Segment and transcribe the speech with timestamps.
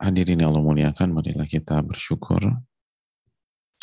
[0.00, 2.40] Hadirin yang Allah muliakan, marilah kita bersyukur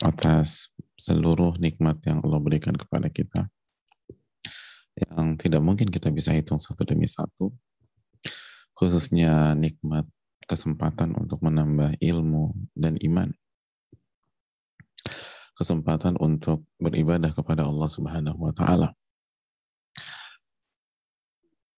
[0.02, 3.45] atas seluruh nikmat yang Allah berikan kepada kita.
[4.98, 7.53] Yang tidak mungkin kita bisa hitung satu demi satu
[8.77, 10.05] khususnya nikmat
[10.45, 13.34] kesempatan untuk menambah ilmu dan iman.
[15.57, 18.93] Kesempatan untuk beribadah kepada Allah Subhanahu wa taala.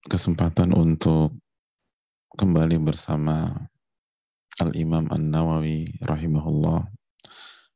[0.03, 1.31] Kesempatan untuk
[2.35, 3.67] kembali bersama
[4.59, 6.91] Al-Imam An-Nawawi rahimahullah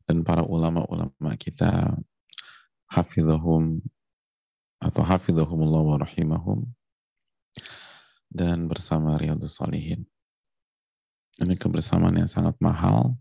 [0.04, 1.96] dan para ulama-ulama kita
[2.92, 3.80] hafizahum
[4.84, 6.68] atau hafizahumullah wa rahimahum
[8.28, 10.04] dan bersama Riyadus Salihin.
[11.40, 13.16] Ini kebersamaan yang sangat mahal,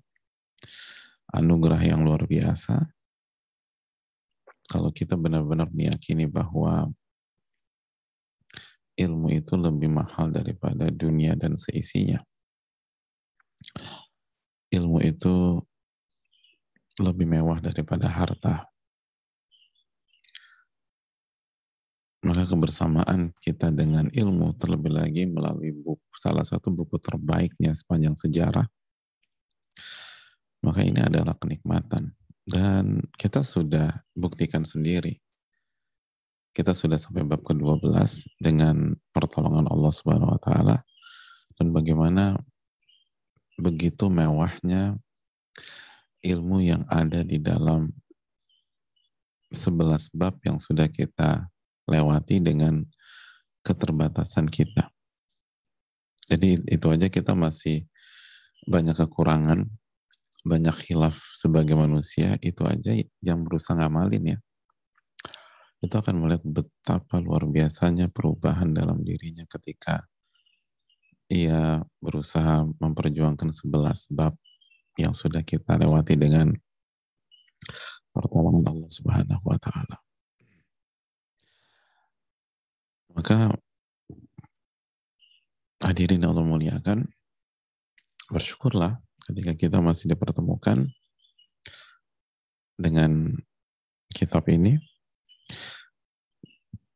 [1.30, 2.82] anugerah yang luar biasa.
[4.74, 6.90] Kalau kita benar-benar meyakini bahwa
[8.98, 12.18] ilmu itu lebih mahal daripada dunia dan seisinya
[14.72, 15.60] ilmu itu
[17.00, 18.68] lebih mewah daripada harta.
[22.22, 28.70] Maka kebersamaan kita dengan ilmu terlebih lagi melalui buku, salah satu buku terbaiknya sepanjang sejarah,
[30.62, 32.14] maka ini adalah kenikmatan.
[32.46, 35.18] Dan kita sudah buktikan sendiri.
[36.54, 37.90] Kita sudah sampai bab ke-12
[38.38, 40.76] dengan pertolongan Allah Subhanahu wa taala
[41.58, 42.38] dan bagaimana
[43.62, 44.98] begitu mewahnya
[46.22, 47.94] ilmu yang ada di dalam
[49.54, 51.46] sebelas bab yang sudah kita
[51.86, 52.82] lewati dengan
[53.62, 54.90] keterbatasan kita.
[56.26, 57.86] Jadi itu aja kita masih
[58.66, 59.66] banyak kekurangan,
[60.46, 64.38] banyak khilaf sebagai manusia, itu aja yang berusaha ngamalin ya.
[65.82, 70.06] Itu akan melihat betapa luar biasanya perubahan dalam dirinya ketika
[71.32, 74.36] ia berusaha memperjuangkan sebelas bab
[75.00, 76.52] yang sudah kita lewati dengan
[78.12, 79.96] pertolongan Allah Subhanahu wa taala.
[83.16, 83.56] Maka
[85.80, 87.08] hadirin Allah muliakan,
[88.28, 90.84] bersyukurlah ketika kita masih dipertemukan
[92.76, 93.32] dengan
[94.12, 94.76] kitab ini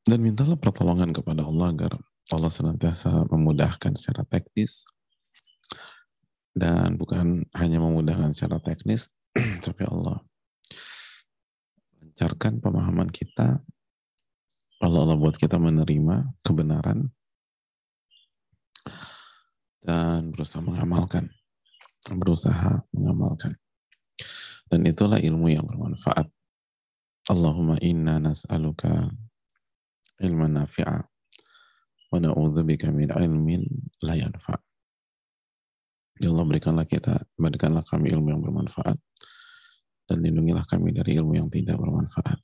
[0.05, 1.93] dan mintalah pertolongan kepada Allah agar
[2.33, 4.87] Allah senantiasa memudahkan secara teknis.
[6.57, 9.13] Dan bukan hanya memudahkan secara teknis
[9.67, 10.25] tapi Allah
[12.01, 13.61] lancarkan pemahaman kita.
[14.81, 17.13] Allah Allah buat kita menerima kebenaran
[19.85, 21.33] dan berusaha mengamalkan
[22.15, 23.59] berusaha mengamalkan.
[24.71, 26.31] Dan itulah ilmu yang bermanfaat.
[27.27, 29.11] Allahumma inna nas'aluka
[30.23, 31.03] ilman nafi'a
[32.11, 33.63] wa na'udzubika min ilmin
[34.07, 34.57] la yanfa.
[36.17, 38.97] Ya Allah berikanlah kita, berikanlah kami ilmu yang bermanfaat
[40.07, 42.41] dan lindungilah kami dari ilmu yang tidak bermanfaat.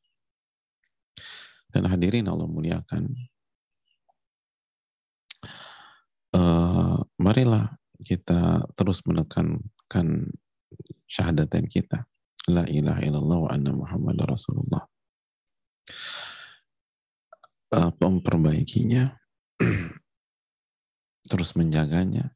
[1.72, 3.16] Dan hadirin Allah muliakan,
[6.36, 10.28] uh, marilah kita terus menekankan
[11.08, 12.04] syahadatain kita.
[12.50, 14.84] La ilaha illallah wa anna Muhammad Rasulullah.
[17.72, 19.21] Uh, memperbaikinya
[21.30, 22.34] terus menjaganya,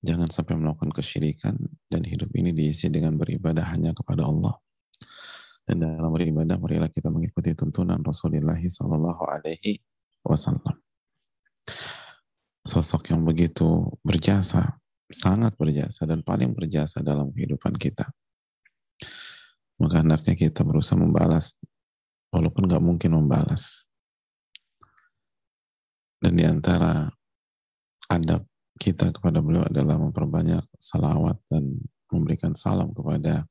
[0.00, 1.58] jangan sampai melakukan kesyirikan
[1.90, 4.54] dan hidup ini diisi dengan beribadah hanya kepada Allah.
[5.66, 9.82] Dan dalam beribadah marilah kita mengikuti tuntunan Rasulullah Shallallahu Alaihi
[10.22, 10.78] Wasallam.
[12.62, 14.78] Sosok yang begitu berjasa,
[15.10, 18.06] sangat berjasa dan paling berjasa dalam kehidupan kita.
[19.78, 21.54] Maka hendaknya kita berusaha membalas,
[22.30, 23.85] walaupun nggak mungkin membalas.
[26.26, 27.06] Dan di antara
[28.10, 28.42] adab
[28.82, 31.78] kita kepada beliau adalah memperbanyak salawat dan
[32.10, 33.46] memberikan salam kepada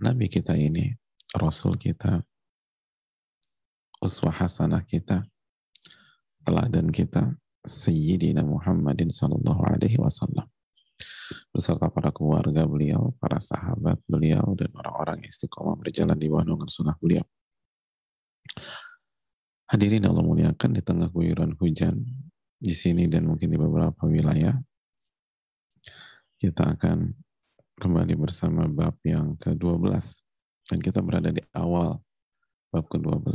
[0.00, 0.96] Nabi kita ini,
[1.36, 2.24] Rasul kita,
[4.00, 5.28] uswah hasanah kita,
[6.40, 7.36] teladan kita,
[7.68, 10.48] Sayyidina Muhammadin Sallallahu Alaihi Wasallam
[11.52, 17.28] beserta para keluarga beliau, para sahabat beliau, dan orang-orang istiqomah berjalan di bawah sunnah beliau.
[19.72, 22.04] Hadirin Allah muliakan di tengah guyuran hujan
[22.60, 24.52] di sini dan mungkin di beberapa wilayah,
[26.36, 27.16] kita akan
[27.80, 29.96] kembali bersama bab yang ke-12
[30.68, 32.04] dan kita berada di awal
[32.68, 33.32] bab ke-12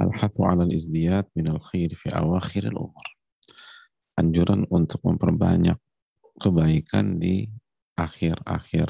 [0.00, 3.04] Al-hathu 'ala al-izdiyat min al-khair fi awakhir al-umur
[4.16, 5.76] anjuran untuk memperbanyak
[6.40, 7.52] kebaikan di
[8.00, 8.88] akhir-akhir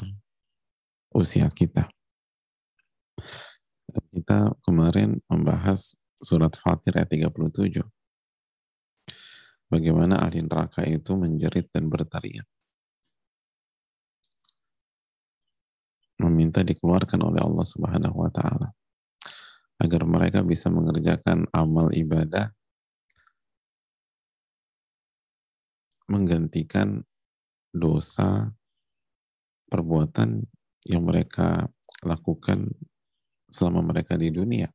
[1.11, 1.91] usia kita
[4.11, 7.83] kita kemarin membahas surat Fatir ayat 37
[9.69, 12.47] bagaimana ahli neraka itu menjerit dan berteriak.
[16.15, 18.71] Meminta dikeluarkan oleh Allah Subhanahu wa taala
[19.75, 22.55] agar mereka bisa mengerjakan amal ibadah
[26.07, 27.03] menggantikan
[27.75, 28.55] dosa
[29.67, 30.47] perbuatan
[30.87, 31.67] yang mereka
[32.07, 32.71] lakukan
[33.49, 34.67] selama mereka di dunia.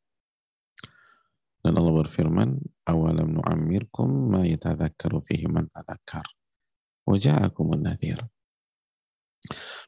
[1.60, 2.56] Dan Allah berfirman,
[2.88, 6.24] awalam nu'ammirkum ma yatadhakkaru fihi man tadhakkar.
[7.04, 8.24] Waja'akumun nadhir.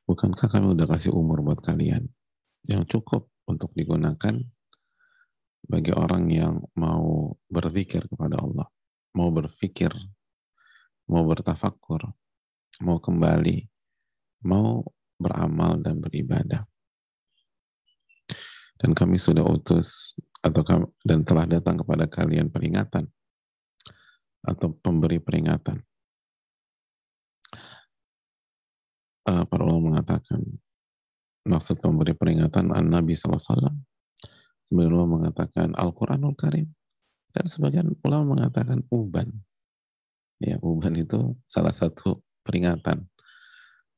[0.05, 2.11] Bukankah kami udah kasih umur buat kalian
[2.69, 4.37] yang cukup untuk digunakan
[5.63, 8.67] bagi orang yang mau berzikir kepada Allah,
[9.15, 9.95] mau berpikir,
[11.07, 12.11] mau bertafakur,
[12.83, 13.63] mau kembali,
[14.45, 14.83] mau
[15.17, 16.67] beramal dan beribadah.
[18.83, 23.07] Dan kami sudah utus atau dan telah datang kepada kalian peringatan
[24.43, 25.79] atau pemberi peringatan.
[29.23, 30.43] Uh, para ulama mengatakan
[31.47, 33.39] maksud pemberi peringatan an Nabi SAW.
[34.67, 36.75] Sebagian ulama mengatakan Al-Quranul Karim
[37.31, 39.31] dan sebagian ulama mengatakan uban.
[40.43, 43.07] Ya, uban itu salah satu peringatan.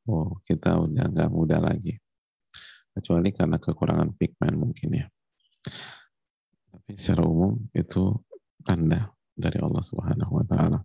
[0.04, 2.03] Oh, kita udah nggak muda lagi.
[2.94, 5.06] Kecuali karena kekurangan pigmen mungkin ya.
[6.70, 8.14] Tapi secara umum itu
[8.62, 10.78] tanda dari Allah Subhanahu wa taala.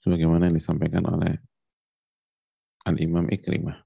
[0.00, 1.36] Sebagaimana yang disampaikan oleh
[2.88, 3.76] Al-Imam Ikrimah,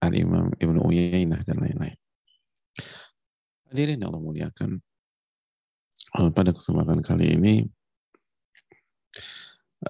[0.00, 1.98] Al-Imam Ibnu Uyainah dan lain-lain.
[3.68, 4.80] Hadirin yang Allah muliakan,
[6.16, 7.54] eh, pada kesempatan kali ini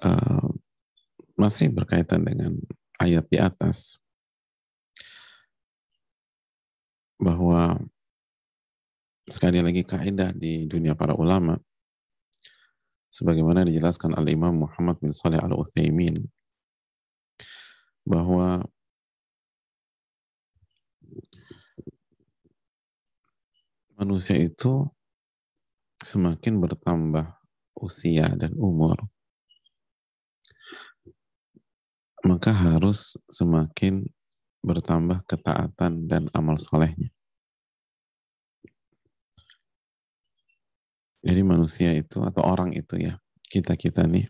[0.05, 0.49] uh,
[1.37, 2.53] masih berkaitan dengan
[3.01, 3.97] ayat di atas
[7.21, 7.77] bahwa
[9.29, 11.61] sekali lagi kaidah di dunia para ulama
[13.13, 16.25] sebagaimana dijelaskan oleh Imam Muhammad bin Saleh Al Utsaimin
[18.01, 18.65] bahwa
[23.93, 24.89] manusia itu
[26.01, 27.37] semakin bertambah
[27.77, 28.97] usia dan umur
[32.25, 34.09] maka harus semakin
[34.61, 37.09] bertambah ketaatan dan amal solehnya.
[41.21, 44.25] Jadi manusia itu atau orang itu ya, kita-kita nih,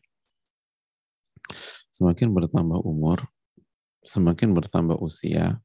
[1.96, 3.32] semakin bertambah umur,
[4.04, 5.64] semakin bertambah usia,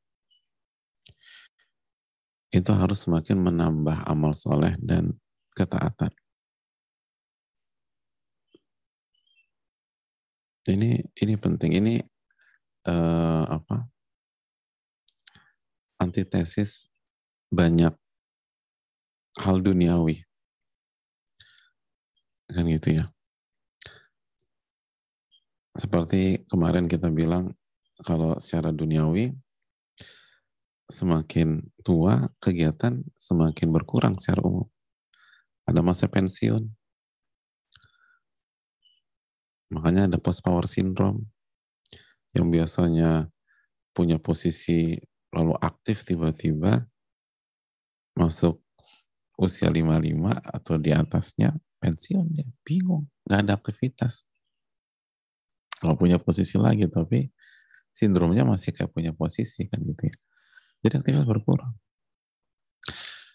[2.55, 5.19] itu harus semakin menambah amal soleh dan
[5.59, 6.15] ketaatan.
[10.67, 11.79] Ini ini penting.
[11.79, 11.95] Ini
[12.91, 13.96] uh, apa?
[15.97, 16.91] Antitesis
[17.49, 17.93] banyak
[19.41, 20.25] hal duniawi.
[22.53, 23.05] Kan gitu ya.
[25.77, 27.53] Seperti kemarin kita bilang
[28.01, 29.37] kalau secara duniawi
[30.89, 34.69] semakin tua kegiatan semakin berkurang secara umum.
[35.67, 36.71] Ada masa pensiun.
[39.75, 41.27] Makanya ada post power syndrome
[42.33, 43.27] yang biasanya
[43.91, 44.95] punya posisi
[45.37, 46.89] lalu aktif tiba-tiba
[48.17, 48.57] masuk
[49.37, 54.25] usia 55 atau di atasnya pensiun dia bingung nggak ada aktivitas.
[55.77, 57.29] Kalau punya posisi lagi tapi
[57.93, 60.17] sindromnya masih kayak punya posisi kan gitu ya.
[60.89, 61.77] Jadi aktivitas berkurang.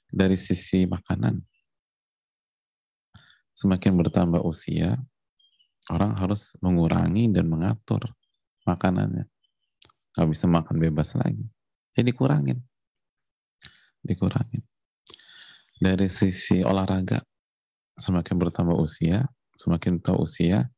[0.10, 1.38] Dari sisi makanan
[3.54, 4.98] semakin bertambah usia
[5.94, 8.10] orang harus mengurangi dan mengatur
[8.66, 9.30] makanannya.
[10.18, 11.46] Nggak bisa makan bebas lagi
[11.98, 12.60] jadi dikurangin
[14.02, 14.64] dikurangin
[15.82, 17.26] dari sisi olahraga
[18.02, 20.70] semakin bertambah usia, semakin tahu usia,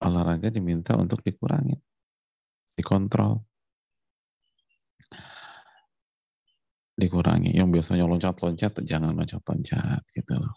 [0.00, 1.76] olahraga diminta untuk dikurangi,
[2.76, 3.44] dikontrol,
[6.96, 7.52] dikurangi.
[7.56, 10.56] Yang biasanya loncat-loncat, jangan loncat-loncat gitu loh.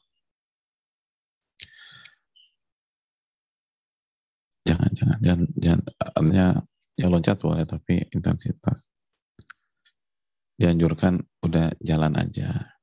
[4.67, 6.47] Jangan, jangan, jangan, jangan, artinya
[7.00, 8.91] yang loncat boleh tapi intensitas.
[10.57, 12.73] Dianjurkan udah jalan aja.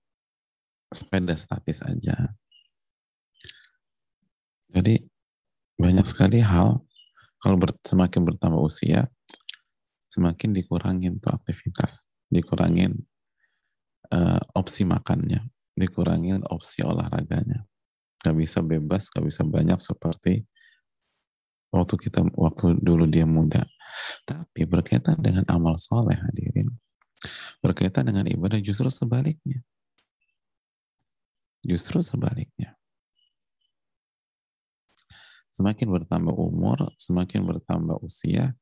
[0.94, 2.38] Sepeda statis aja.
[4.70, 5.02] Jadi
[5.74, 6.82] banyak sekali hal
[7.42, 9.10] kalau ber, semakin bertambah usia
[10.06, 12.94] semakin dikurangin tuh aktivitas dikurangin
[14.14, 15.42] uh, opsi makannya
[15.74, 17.66] dikurangin opsi olahraganya.
[18.22, 20.46] Gak bisa bebas gak bisa banyak seperti
[21.74, 23.66] waktu kita waktu dulu dia muda.
[24.26, 26.70] Tapi berkaitan dengan amal soleh hadirin
[27.64, 29.62] berkaitan dengan ibadah justru sebaliknya
[31.64, 32.76] justru sebaliknya
[35.54, 38.58] Semakin bertambah umur, semakin bertambah usia,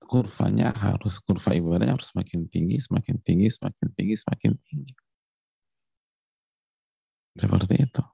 [0.00, 4.94] kurvanya harus kurva ibadahnya harus semakin tinggi, semakin tinggi, semakin tinggi, semakin tinggi.
[7.36, 8.04] Seperti itu.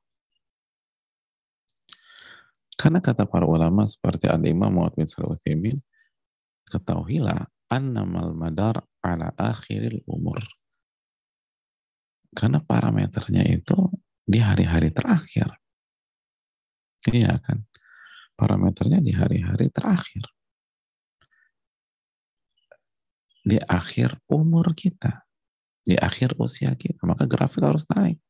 [2.75, 4.99] Karena kata para ulama seperti Al-Imam Muhammad
[5.55, 5.79] bin
[6.67, 10.43] ketahuilah annamal madar ala akhiril umur.
[12.35, 13.79] Karena parameternya itu
[14.27, 15.51] di hari-hari terakhir.
[17.11, 17.67] Iya kan?
[18.39, 20.27] Parameternya di hari-hari terakhir.
[23.41, 25.27] Di akhir umur kita.
[25.83, 27.03] Di akhir usia kita.
[27.03, 28.21] Maka grafik harus naik.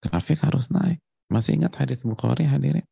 [0.00, 1.04] Grafik harus naik.
[1.28, 2.86] Masih ingat hadis Bukhari hadirin?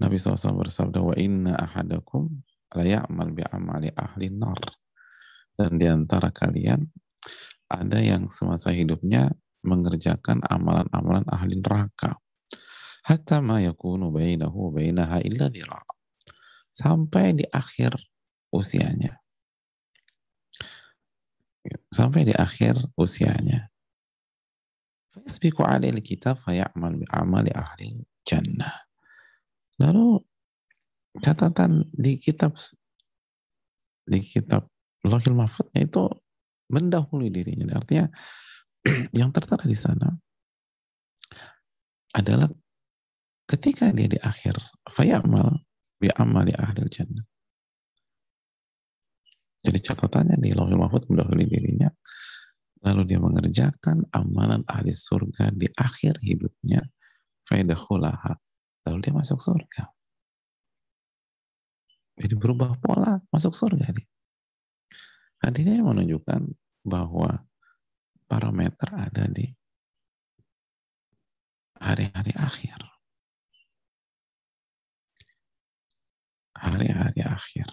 [0.00, 2.42] Nabi SAW bersabda, wa inna ahadakum
[2.74, 4.58] layamal bi'amali ahli nar.
[5.54, 6.82] Dan di antara kalian
[7.70, 9.30] ada yang semasa hidupnya
[9.62, 12.18] mengerjakan amalan-amalan ahli neraka.
[13.06, 15.78] Hatta ma yakunu bainahu bainaha illa dhira.
[16.74, 17.94] Sampai di akhir
[18.50, 19.22] usianya.
[21.88, 23.70] Sampai di akhir usianya.
[25.14, 28.90] Fasbiku alil kitab faya'mal bi'amali ahli jannah.
[29.84, 30.16] Lalu
[31.20, 32.56] catatan di kitab
[34.08, 34.68] di kitab
[35.04, 36.08] Lohil Mahfudnya itu
[36.72, 37.76] mendahului dirinya.
[37.76, 38.08] Artinya
[39.18, 40.08] yang tertera di sana
[42.16, 42.48] adalah
[43.44, 44.56] ketika dia di akhir
[44.88, 45.60] fayamal
[46.00, 47.24] bi amali ahli jannah.
[49.64, 51.88] Jadi catatannya di Lauhul Mahfud mendahului dirinya
[52.84, 56.84] lalu dia mengerjakan amalan ahli surga di akhir hidupnya
[57.48, 58.43] faidahulaha
[58.84, 59.88] lalu dia masuk surga.
[62.14, 64.06] Jadi berubah pola masuk surga nih.
[65.42, 66.40] Artinya menunjukkan
[66.86, 67.42] bahwa
[68.30, 69.50] parameter ada di
[71.80, 72.80] hari-hari akhir.
[76.54, 77.68] Hari-hari akhir.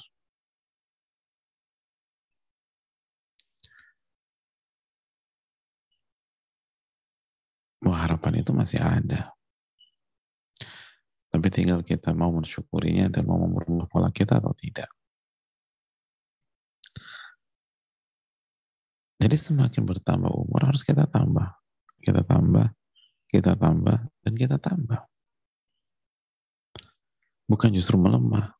[7.82, 9.32] Bahwa harapan itu masih ada.
[11.32, 14.92] Tapi tinggal kita mau mensyukurinya dan mau merubah pola kita atau tidak.
[19.22, 21.56] Jadi semakin bertambah umur harus kita tambah.
[22.02, 22.68] Kita tambah,
[23.30, 25.08] kita tambah, dan kita tambah.
[27.46, 28.58] Bukan justru melemah.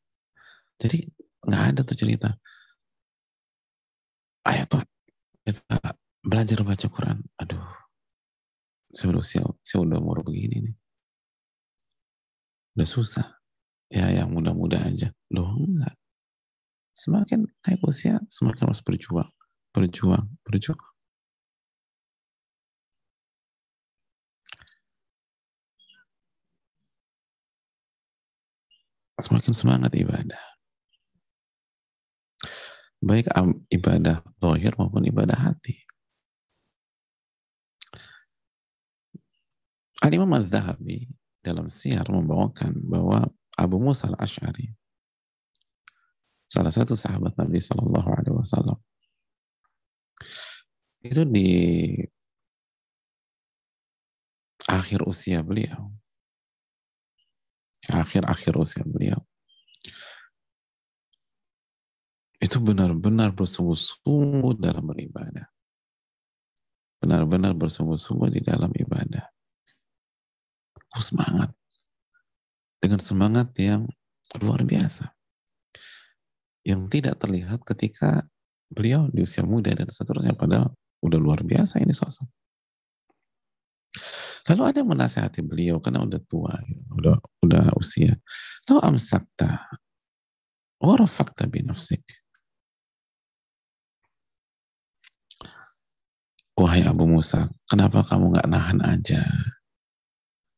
[0.78, 1.12] Jadi
[1.44, 2.30] nggak ada tuh cerita.
[4.46, 4.86] Ayo Pak,
[5.44, 5.76] kita
[6.22, 7.18] belajar baca Quran.
[7.42, 7.66] Aduh,
[8.94, 10.74] udah, saya, saya udah umur begini nih.
[12.76, 13.26] Udah susah.
[13.92, 15.12] Ya yang muda-muda aja.
[15.28, 15.94] Loh enggak.
[16.96, 19.28] Semakin naik usia, semakin harus berjuang
[19.72, 20.78] berjuang, berjuang.
[29.20, 30.44] Semakin semangat ibadah.
[33.02, 33.26] Baik
[33.70, 35.78] ibadah zahir maupun ibadah hati.
[40.02, 41.06] Al-Imam Al-Zahabi
[41.42, 43.26] dalam siar membawakan bahwa
[43.58, 44.70] Abu Musa al-Ash'ari
[46.46, 48.78] salah satu sahabat Nabi Shallallahu Alaihi Wasallam
[51.02, 51.50] itu di
[54.70, 55.90] akhir usia beliau
[57.90, 59.18] akhir-akhir usia beliau
[62.42, 65.46] itu benar-benar bersungguh-sungguh dalam beribadah.
[66.98, 69.31] Benar-benar bersungguh-sungguh di dalam ibadah
[70.92, 71.50] aku semangat
[72.78, 73.88] dengan semangat yang
[74.40, 75.10] luar biasa
[76.62, 78.22] yang tidak terlihat ketika
[78.70, 80.72] beliau di usia muda dan seterusnya padahal
[81.02, 82.30] Udah luar biasa ini sosok.
[84.50, 86.82] Lalu ada yang menasehati beliau karena udah tua, gitu.
[86.98, 88.14] udah udah usia.
[88.70, 89.66] Lalu amsakta,
[90.82, 92.02] warafakta binafsik.
[96.58, 99.22] Wahai Abu Musa, kenapa kamu nggak nahan aja?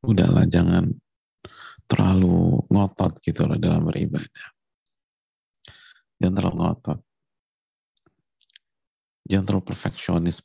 [0.04, 0.92] Udahlah, jangan
[1.88, 4.48] terlalu ngotot gitu loh dalam beribadah.
[6.20, 6.98] Jangan terlalu ngotot.
[9.24, 10.44] Jangan terlalu perfeksionis.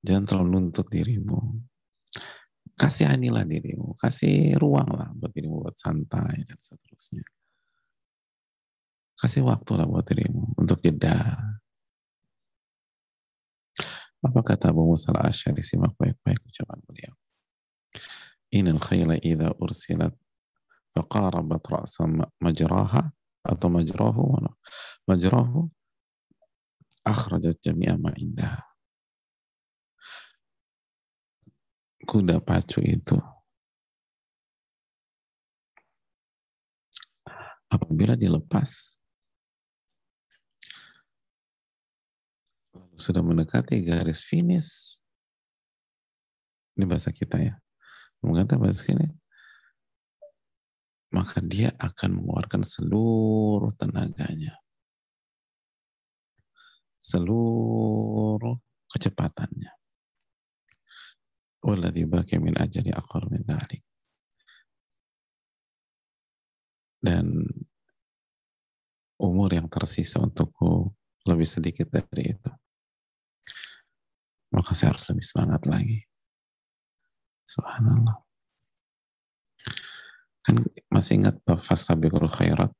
[0.00, 1.60] Jangan terlalu nuntut dirimu.
[2.80, 7.20] kasihanilah dirimu, kasih ruang lah buat dirimu buat santai dan seterusnya.
[9.20, 11.36] Kasih waktu lah buat dirimu untuk jeda.
[14.24, 17.19] Apa kata Abu Musa al-Ashari, simak baik-baik ucapan beliau.
[18.50, 20.14] Inal khayla idha ursilat
[20.90, 22.06] faqarabat ra'sa
[22.42, 23.14] majraha
[23.46, 24.36] atau majrahu
[25.06, 25.70] majrahu
[27.06, 28.58] akhrajat jami'a ma indah.
[32.04, 33.14] Kuda pacu itu
[37.70, 38.98] apabila dilepas
[42.98, 45.00] sudah mendekati garis finish
[46.76, 47.54] ini bahasa kita ya
[48.24, 49.08] mengatakan bahasa sini.
[51.10, 54.54] Maka dia akan mengeluarkan seluruh tenaganya.
[57.02, 59.74] Seluruh kecepatannya.
[61.66, 63.82] Walladhi baki min ajali akhar min dhalik.
[67.00, 67.42] Dan
[69.20, 70.92] umur yang tersisa untukku
[71.26, 72.52] lebih sedikit dari itu.
[74.50, 76.09] Maka saya harus lebih semangat lagi.
[77.50, 78.16] Subhanallah.
[80.46, 82.70] Kan masih ingat fasabiqul khairat?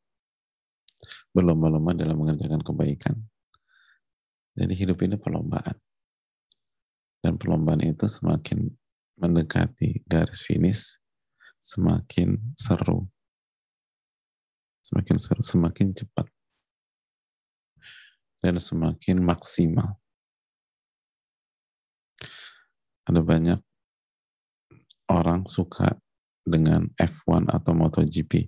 [1.34, 3.16] Berlomba-lomba dalam mengerjakan kebaikan.
[4.54, 5.74] Jadi hidup ini perlombaan.
[7.18, 8.70] Dan perlombaan itu semakin
[9.18, 11.02] mendekati garis finish,
[11.58, 13.10] semakin seru.
[14.86, 16.26] Semakin seru, semakin cepat.
[18.40, 20.00] Dan semakin maksimal
[23.04, 23.60] ada banyak
[25.10, 25.98] orang suka
[26.46, 28.46] dengan F1 atau MotoGP.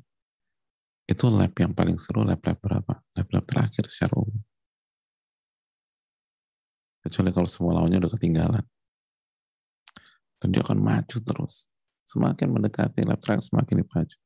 [1.11, 3.02] Itu lap yang paling seru, lap-lap berapa?
[3.19, 4.38] Lap-lap terakhir secara umum.
[7.02, 8.65] Kecuali kalau semua lawannya udah ketinggalan.
[10.39, 11.75] Dan dia akan maju terus.
[12.06, 14.19] Semakin mendekati lap terakhir, semakin dipacu.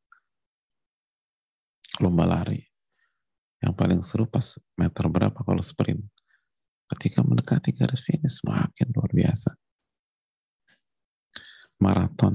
[2.04, 2.61] Lomba lari.
[3.64, 6.04] Yang paling seru pas meter berapa kalau sprint.
[6.92, 9.56] Ketika mendekati garis finish, semakin luar biasa
[11.82, 12.34] maraton.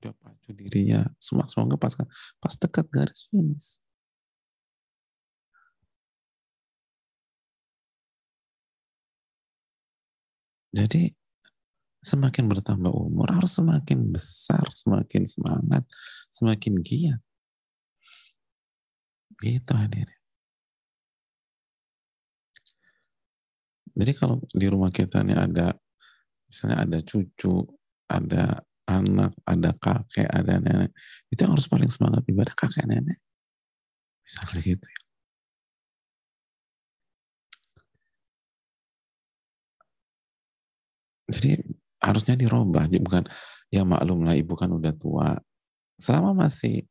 [0.00, 1.06] Dia pacu dirinya.
[1.18, 1.94] Semua semoga pas
[2.42, 3.80] pas dekat garis finish.
[10.76, 11.08] Jadi
[12.04, 15.82] semakin bertambah umur harus semakin besar semakin semangat
[16.30, 17.20] semakin giat.
[19.40, 20.08] Gitu hadir
[23.96, 25.72] jadi kalau di rumah kita nih ada
[26.44, 27.64] misalnya ada cucu
[28.06, 30.94] ada anak, ada kakek, ada nenek.
[31.30, 33.18] Itu yang harus paling semangat ibadah kakek nenek.
[34.26, 35.00] Misalnya gitu ya.
[41.26, 41.50] Jadi
[41.98, 43.26] harusnya dirubah, bukan
[43.66, 45.34] ya maklum lah ibu kan udah tua.
[45.98, 46.86] Selama masih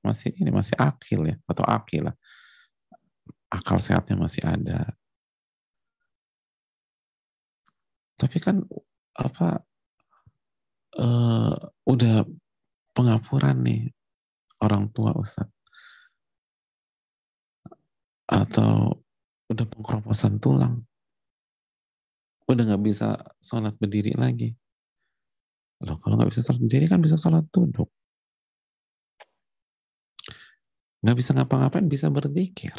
[0.00, 2.14] masih ini masih akil ya atau akil lah,
[3.50, 4.94] akal sehatnya masih ada.
[8.14, 8.62] Tapi kan
[9.18, 9.62] apa
[10.96, 11.52] uh,
[11.84, 12.24] udah
[12.96, 13.82] pengapuran nih
[14.64, 15.46] orang tua Ustaz
[18.28, 18.92] atau
[19.48, 20.84] udah pengkroposan tulang.
[22.48, 24.52] Udah nggak bisa sholat berdiri lagi.
[25.84, 27.88] Loh kalau nggak bisa sholat berdiri kan bisa sholat duduk.
[31.00, 32.76] Nggak bisa ngapa-ngapain bisa berzikir.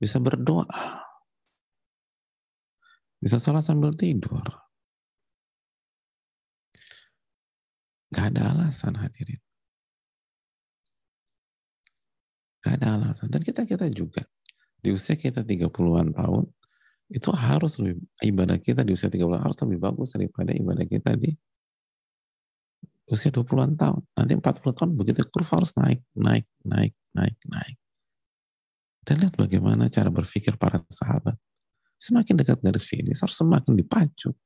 [0.00, 1.04] Bisa berdoa.
[3.20, 4.67] Bisa sholat sambil tidur
[8.08, 9.40] Gak ada alasan hadirin.
[12.64, 13.28] Gak ada alasan.
[13.28, 14.24] Dan kita-kita juga.
[14.78, 16.44] Di usia kita 30-an tahun,
[17.08, 21.32] itu harus lebih, ibadah kita di usia 30 harus lebih bagus daripada ibadah kita di
[23.08, 24.02] usia 20-an tahun.
[24.12, 27.76] Nanti 40 tahun begitu kurva harus naik, naik, naik, naik, naik.
[29.08, 31.34] Dan lihat bagaimana cara berpikir para sahabat.
[31.96, 34.36] Semakin dekat garis finish harus semakin dipacu.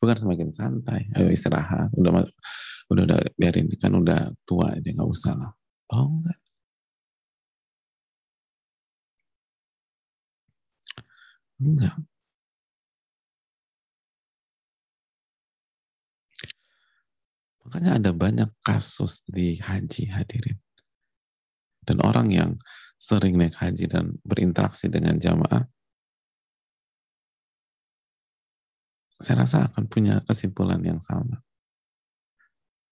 [0.00, 1.06] Bukan semakin santai.
[1.14, 1.92] Ayo istirahat.
[1.94, 2.24] Udah
[2.90, 3.68] udah udah biarin.
[3.82, 5.52] Kan udah tua aja nggak usah lah.
[5.92, 6.38] Oh enggak.
[11.60, 11.96] Enggak.
[17.64, 20.58] Makanya ada banyak kasus di haji hadirin.
[21.84, 22.50] Dan orang yang
[23.00, 25.64] sering naik haji dan berinteraksi dengan jamaah
[29.20, 31.44] saya rasa akan punya kesimpulan yang sama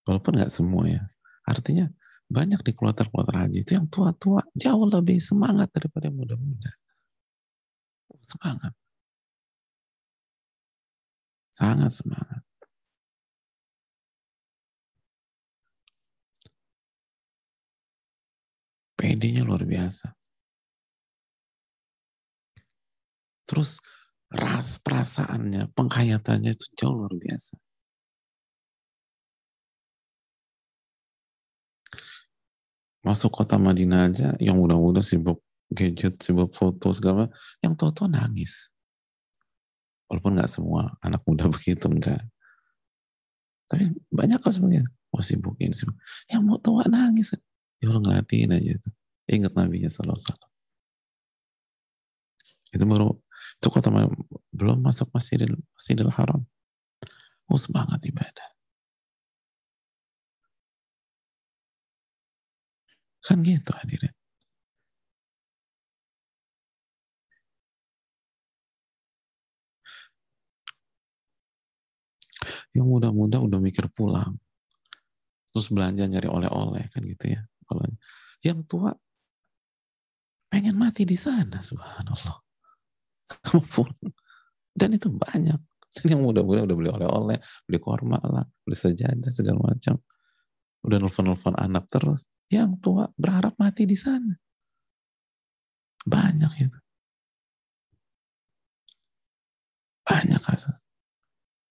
[0.07, 1.03] Walaupun nggak semua ya.
[1.47, 1.87] Artinya
[2.33, 6.73] banyak di kloter-kloter haji itu yang tua-tua jauh lebih semangat daripada muda-muda.
[8.23, 8.75] Semangat.
[11.53, 12.43] Sangat semangat.
[18.99, 20.15] PD-nya luar biasa.
[23.49, 23.83] Terus
[24.33, 27.55] ras perasaannya, penghayatannya itu jauh luar biasa.
[33.03, 37.27] Masuk kota Madinah aja, yang muda-muda sibuk gadget, sibuk foto, segala
[37.59, 38.71] yang tua-tua nangis.
[40.07, 42.23] Walaupun nggak semua anak muda begitu, enggak.
[43.67, 44.87] Tapi banyak kok sebenarnya.
[45.11, 45.99] Oh sibuk ini, sibuk.
[46.31, 47.35] Yang mau tua nangis.
[47.83, 48.91] Ya Allah ngeliatin aja itu.
[49.27, 50.51] Ingat Nabi Alaihi Wasallam.
[52.73, 53.09] Itu baru
[53.63, 53.91] itu kota
[54.53, 56.43] belum masuk Masjidil, Masjidil Haram.
[57.51, 58.52] Oh semangat ibadah.
[63.23, 64.11] Kan gitu hadirin.
[72.75, 74.41] Yang muda-muda udah mikir pulang.
[75.53, 77.41] Terus belanja nyari oleh-oleh kan gitu ya.
[78.43, 78.91] Yang tua
[80.53, 82.37] pengen mati di sana subhanallah
[83.41, 83.65] kamu
[84.77, 85.57] dan itu banyak
[86.05, 89.97] yang muda-muda udah beli oleh-oleh beli korma lah beli sejadah segala macam
[90.83, 94.35] udah nelfon-nelfon anak terus yang tua berharap mati di sana.
[96.03, 96.79] Banyak itu.
[100.03, 100.83] Banyak kasus.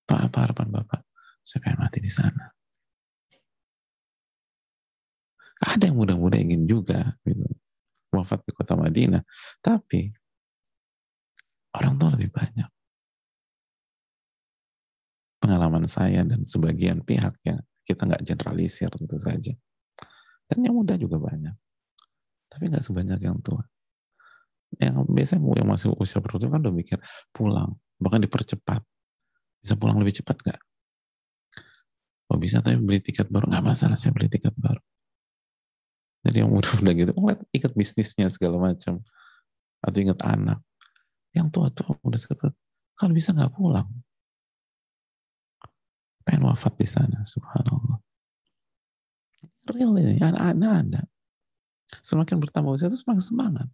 [0.07, 1.01] Pak apa harapan bapak?
[1.43, 2.47] Saya pengen mati di sana.
[5.61, 7.45] Ada yang muda-muda ingin juga gitu.
[8.11, 9.21] Wafat di kota Madinah.
[9.61, 10.09] Tapi
[11.71, 12.67] Orang tua lebih banyak.
[15.41, 17.57] Pengalaman saya dan sebagian pihak ya,
[17.91, 19.53] kita nggak generalisir tentu saja.
[20.47, 21.55] Dan yang muda juga banyak.
[22.51, 23.63] Tapi nggak sebanyak yang tua.
[24.79, 26.97] Yang biasanya yang masih usia produktif kan udah mikir
[27.35, 28.83] pulang, bahkan dipercepat.
[29.61, 30.61] Bisa pulang lebih cepat nggak?
[32.31, 34.79] Oh bisa tapi beli tiket baru nggak masalah saya beli tiket baru.
[36.23, 39.03] Jadi yang muda udah gitu, oh, ikut bisnisnya segala macam
[39.81, 40.59] atau ingat anak
[41.33, 42.53] yang tua-tua udah sekitar
[42.93, 43.87] kalau bisa nggak pulang
[46.25, 47.99] pengen wafat di sana subhanallah.
[49.71, 51.01] Real ini anak-anak ada.
[52.01, 53.67] Semakin bertambah usia itu semakin semangat.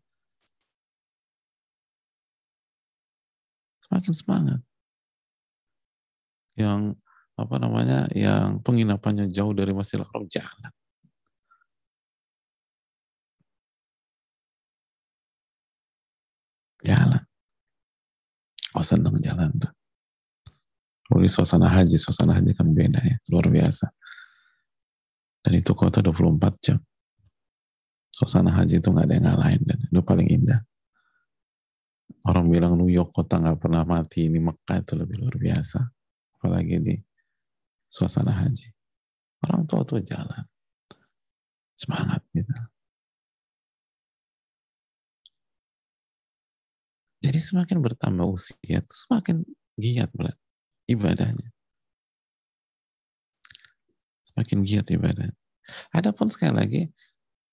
[3.87, 4.59] Semakin semangat.
[6.59, 6.99] Yang
[7.37, 10.71] apa namanya yang penginapannya jauh dari Masjidil Haram jalan.
[16.83, 17.23] Jalan.
[18.75, 19.76] Oh senang jalan tuh.
[21.07, 23.87] Lalu suasana haji, suasana haji kan beda ya, luar biasa.
[25.39, 26.77] Dan itu kota 24 jam.
[28.11, 30.59] Suasana haji itu nggak ada yang ngalahin dan itu paling indah.
[32.27, 35.79] Orang bilang New York kota nggak pernah mati, ini Mekah itu lebih luar biasa.
[36.35, 36.95] Apalagi di
[37.87, 38.67] suasana haji.
[39.47, 40.43] Orang tua-tua jalan.
[41.77, 42.51] Semangat gitu.
[47.23, 49.45] Jadi semakin bertambah usia, semakin
[49.77, 50.35] giat berat
[50.87, 51.51] ibadahnya.
[54.31, 55.29] Semakin giat ibadah.
[55.91, 56.81] Adapun sekali lagi,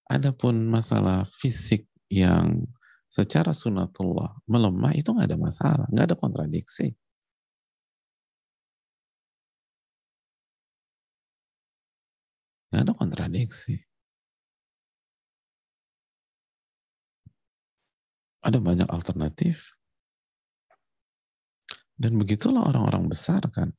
[0.07, 2.67] adapun masalah fisik yang
[3.11, 6.95] secara sunatullah melemah itu nggak ada masalah, nggak ada kontradiksi.
[12.71, 13.75] Nggak ada kontradiksi.
[18.45, 19.73] Ada banyak alternatif.
[21.95, 23.71] Dan begitulah orang-orang besar kan.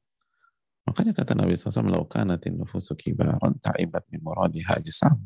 [0.86, 5.18] Makanya kata Nabi SAW, Laukanatin nufusu kibaron ta'ibat min muradi hajisam.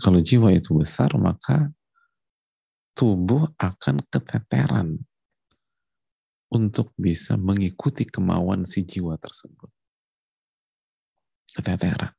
[0.00, 1.70] Kalau jiwa itu besar, maka
[2.96, 4.98] tubuh akan keteteran
[6.50, 9.70] untuk bisa mengikuti kemauan si jiwa tersebut.
[11.54, 12.10] Keteteran.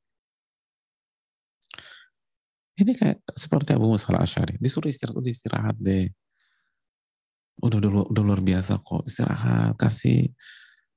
[2.82, 4.56] Ini kayak seperti Abu Musa al-Ashari.
[4.58, 6.08] Disuruh istirahat, istirahat deh.
[7.62, 9.06] Udah, udah, udah luar biasa kok.
[9.06, 10.34] Istirahat, kasih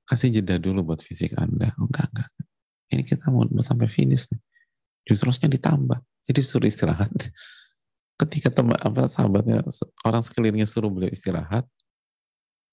[0.05, 1.73] kasih jeda dulu buat fisik Anda.
[1.81, 2.31] Oh, enggak, enggak.
[2.93, 4.41] Ini kita mau, mau sampai finish nih.
[5.05, 5.99] Justru harusnya ditambah.
[6.25, 7.13] Jadi suruh istirahat.
[8.21, 9.61] Ketika teman apa sahabatnya
[10.07, 11.67] orang sekelilingnya suruh beliau istirahat,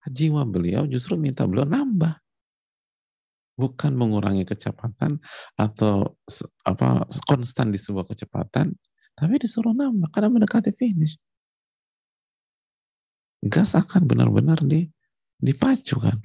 [0.09, 2.17] jiwa beliau justru minta beliau nambah
[3.59, 5.21] bukan mengurangi kecepatan
[5.53, 6.17] atau
[6.65, 8.73] apa konstan di sebuah kecepatan
[9.13, 11.19] tapi disuruh nambah karena mendekati finish.
[13.41, 14.85] Gas akan benar-benar di,
[15.41, 16.21] dipacu kan.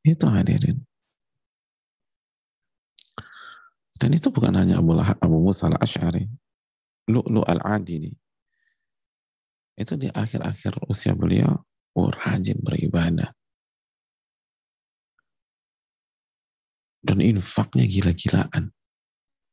[0.00, 0.80] Itu hadirin.
[4.00, 6.24] Dan itu bukan hanya Abu, Lahab, Abu Musa al-Ash'ari.
[7.12, 8.08] Lu'lu al-Adini.
[9.76, 11.52] Itu di akhir-akhir usia beliau,
[11.98, 13.28] oh, rajin beribadah.
[17.04, 18.72] Dan infaknya gila-gilaan.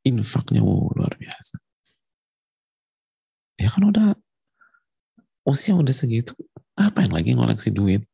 [0.07, 1.59] Infaknya oh, luar biasa.
[3.59, 4.15] Ya kan udah
[5.43, 6.31] usia udah segitu,
[6.79, 8.07] apa yang lagi ngoleksi duit?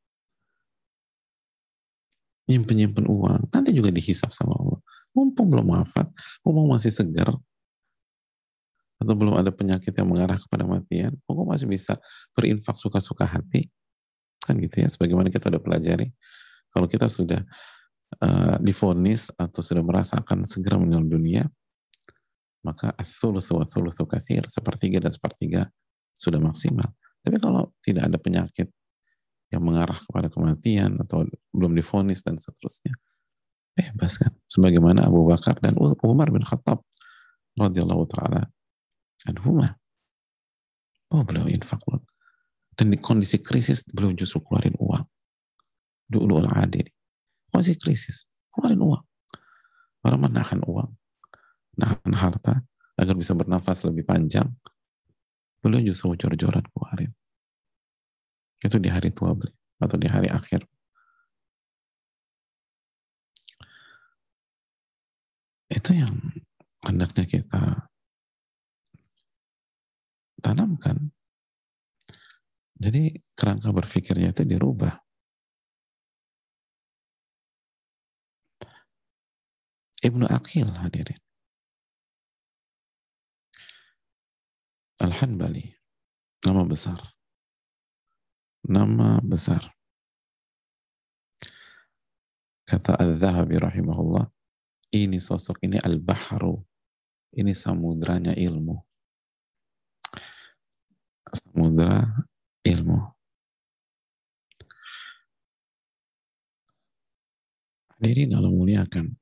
[2.49, 4.81] Nyimpen-nyimpen uang, nanti juga dihisap sama Allah
[5.13, 6.09] mumpung belum wafat,
[6.41, 7.37] mumpung masih segar,
[8.97, 12.01] atau belum ada penyakit yang mengarah kepada matian, mumpung masih bisa
[12.33, 13.69] berinfak suka-suka hati,
[14.43, 16.09] kan gitu ya, sebagaimana kita udah pelajari,
[16.73, 17.45] kalau kita sudah
[18.19, 21.43] uh, difonis atau sudah merasakan segera meninggal dunia,
[22.63, 24.07] maka athuluthu wa thuluthu
[24.47, 25.61] sepertiga dan sepertiga
[26.15, 26.87] sudah maksimal.
[27.23, 28.67] Tapi kalau tidak ada penyakit
[29.51, 32.95] yang mengarah kepada kematian atau belum difonis dan seterusnya,
[33.75, 34.33] bebas kan?
[34.49, 36.81] Sebagaimana Abu Bakar dan Umar bin Khattab
[37.59, 38.49] radhiyallahu taala
[39.29, 39.77] anhumah.
[41.13, 42.01] Oh beliau infak loh
[42.73, 45.05] dan di kondisi krisis beliau justru keluarin uang.
[46.09, 46.89] Dulu adil.
[47.53, 49.03] Kondisi krisis keluarin uang.
[50.03, 50.89] Orang menahan uang
[51.79, 52.61] nahan harta
[52.99, 54.49] agar bisa bernafas lebih panjang
[55.63, 57.11] beliau justru jor-joran keluarin
[58.63, 60.63] itu di hari tua beliau atau di hari akhir
[65.73, 66.13] Itu yang
[66.85, 67.89] hendaknya kita
[70.37, 71.09] tanamkan.
[72.77, 75.01] Jadi kerangka berpikirnya itu dirubah.
[80.03, 81.22] Ibnu Aqil hadirin.
[85.03, 85.75] Al-Hanbali.
[86.47, 86.99] Nama besar.
[88.63, 89.75] Nama besar.
[92.63, 94.31] Kata Al-Zahabi rahimahullah,
[94.93, 96.61] ini sosok ini al-bahru
[97.33, 98.77] ini samudranya ilmu
[101.33, 102.05] samudra
[102.61, 102.97] ilmu
[107.97, 109.17] hadirin Allah muliakan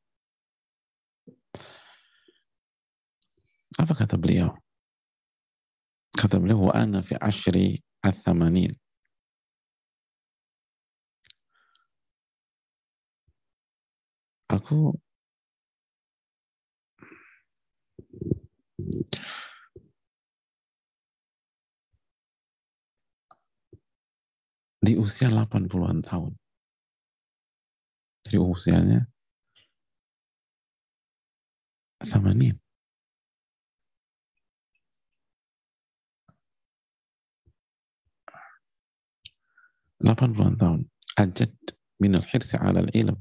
[3.79, 4.51] apa kata beliau
[6.15, 8.75] kata beliau ana fi ashri athamanin
[14.51, 14.95] aku
[24.81, 26.33] di usia 80-an tahun.
[28.25, 29.05] Jadi usianya
[32.01, 32.57] Thamanin.
[40.01, 40.81] Delapan puluhan tahun.
[41.13, 41.53] Ajad
[42.01, 43.17] min al-hirsi ala al-ilm.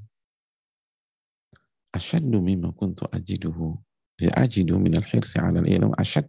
[1.92, 3.76] Asyaddu mimma kuntu ajiduhu
[4.28, 6.28] ajidu min al-hirsi 'ala al-ilm ashad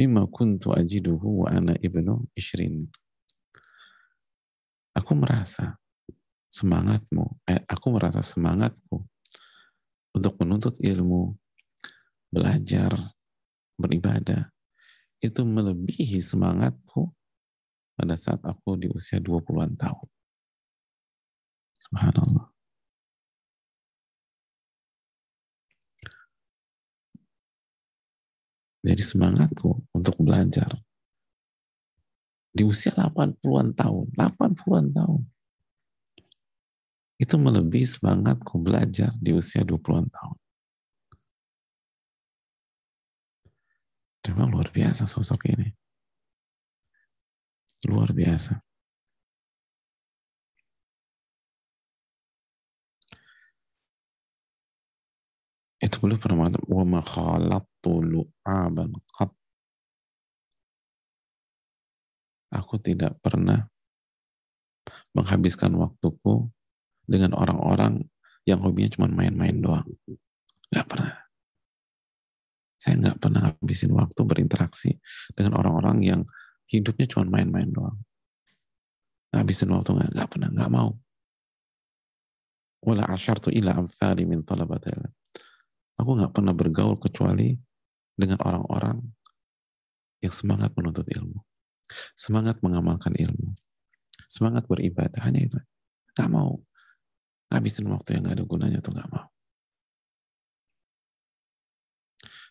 [0.00, 2.88] mimma kuntu ajiduhu wa ana ibnu ishrin.
[4.96, 5.76] Aku merasa
[6.48, 9.04] semangatmu, eh, aku merasa semangatku
[10.16, 11.36] untuk menuntut ilmu,
[12.32, 13.12] belajar,
[13.78, 14.50] beribadah,
[15.22, 17.12] itu melebihi semangatku
[18.00, 20.08] pada saat aku di usia 20-an tahun.
[21.76, 22.48] Subhanallah.
[28.80, 30.80] Jadi semangatku untuk belajar
[32.56, 35.22] di usia 80-an tahun, 80-an tahun.
[37.20, 40.38] Itu melebihi semangatku belajar di usia 20-an tahun.
[44.30, 45.68] Memang luar biasa sosok ini.
[47.88, 48.60] Luar biasa.
[55.80, 56.68] itu beliau pernah mengatakan
[62.52, 63.64] aku tidak pernah
[65.16, 66.52] menghabiskan waktuku
[67.08, 68.04] dengan orang-orang
[68.44, 69.88] yang hobinya cuma main-main doang.
[70.70, 71.16] Nggak pernah.
[72.80, 75.00] Saya nggak pernah habisin waktu berinteraksi
[75.32, 76.20] dengan orang-orang yang
[76.70, 77.98] hidupnya cuma main-main doang
[79.34, 80.94] ngabisin waktu nggak nggak pernah nggak mau
[82.80, 84.40] wala asyartu ila amthali min
[86.00, 87.52] Aku nggak pernah bergaul kecuali
[88.16, 89.04] dengan orang-orang
[90.24, 91.44] yang semangat menuntut ilmu,
[92.16, 93.52] semangat mengamalkan ilmu,
[94.28, 95.20] semangat beribadah.
[95.20, 95.60] Hanya itu.
[96.16, 96.60] Gak mau
[97.52, 99.28] ngabisin waktu yang gak ada gunanya tuh gak mau.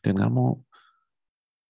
[0.06, 0.62] Dan gak mau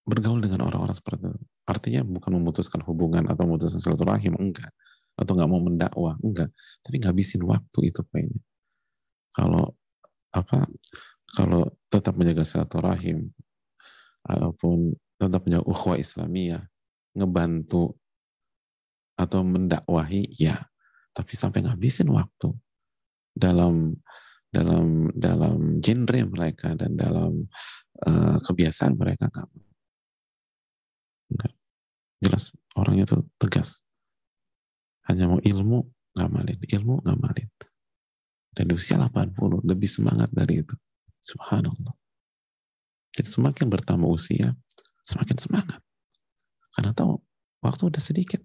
[0.10, 1.40] bergaul dengan orang-orang seperti itu.
[1.70, 4.74] Artinya bukan memutuskan hubungan atau memutuskan silaturahim, enggak.
[5.14, 6.50] Atau nggak mau mendakwah, enggak.
[6.82, 8.42] Tapi ngabisin waktu itu kayaknya.
[9.38, 9.78] Kalau
[10.34, 10.66] apa
[11.38, 13.30] kalau tetap menjaga silaturahim,
[14.26, 16.66] ataupun tetap menjaga ukhuwah Islamiyah,
[17.14, 17.94] ngebantu
[19.14, 20.58] atau mendakwahi, ya.
[21.14, 22.50] Tapi sampai ngabisin waktu
[23.36, 23.94] dalam
[24.50, 27.46] dalam dalam genre mereka dan dalam
[28.02, 29.69] uh, kebiasaan mereka nggak
[32.20, 33.84] jelas orangnya tuh tegas.
[35.08, 36.60] Hanya mau ilmu ngamalin.
[36.62, 37.50] Ilmu ngamalin.
[38.54, 40.76] Dan di usia 80 lebih semangat dari itu.
[41.24, 41.96] Subhanallah.
[43.16, 44.54] Jadi semakin bertambah usia
[45.02, 45.82] semakin semangat.
[46.76, 47.18] Karena tahu
[47.66, 48.42] waktu udah sedikit.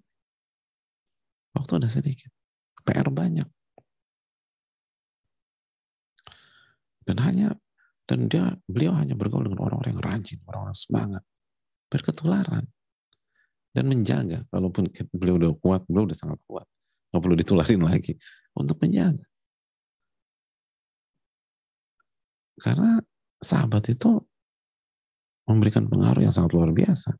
[1.53, 2.31] Waktu udah sedikit.
[2.85, 3.45] PR banyak.
[7.05, 7.53] Dan hanya
[8.05, 11.23] dan dia beliau hanya bergaul dengan orang-orang yang rajin, orang-orang semangat,
[11.91, 12.65] berketularan
[13.75, 14.47] dan menjaga.
[14.49, 16.63] Walaupun beliau udah kuat, beliau udah sangat kuat,
[17.11, 18.15] nggak perlu ditularin lagi
[18.55, 19.25] untuk menjaga.
[22.55, 23.03] Karena
[23.43, 24.15] sahabat itu
[25.45, 27.11] memberikan pengaruh yang sangat luar biasa.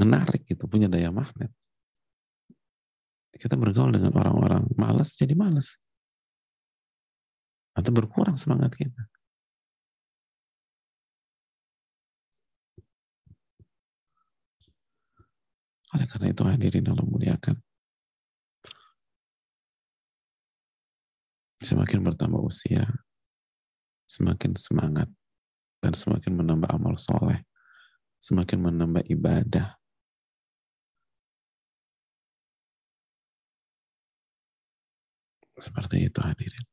[0.00, 1.54] Menarik gitu, punya daya magnet.
[3.30, 5.78] Kita bergaul dengan orang-orang malas jadi malas
[7.72, 9.06] atau berkurang semangat kita.
[15.90, 17.56] Oleh karena itu hadirin Allah muliakan.
[21.60, 22.88] Semakin bertambah usia,
[24.08, 25.10] semakin semangat,
[25.84, 27.44] dan semakin menambah amal soleh,
[28.22, 29.76] semakin menambah ibadah.
[35.60, 36.64] Seperti itu hadirin.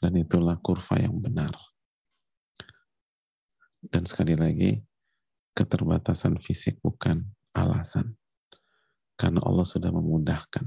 [0.00, 1.52] Dan itulah kurva yang benar.
[3.80, 4.76] Dan sekali lagi,
[5.54, 8.16] keterbatasan fisik bukan alasan.
[9.18, 10.64] Karena Allah sudah memudahkan.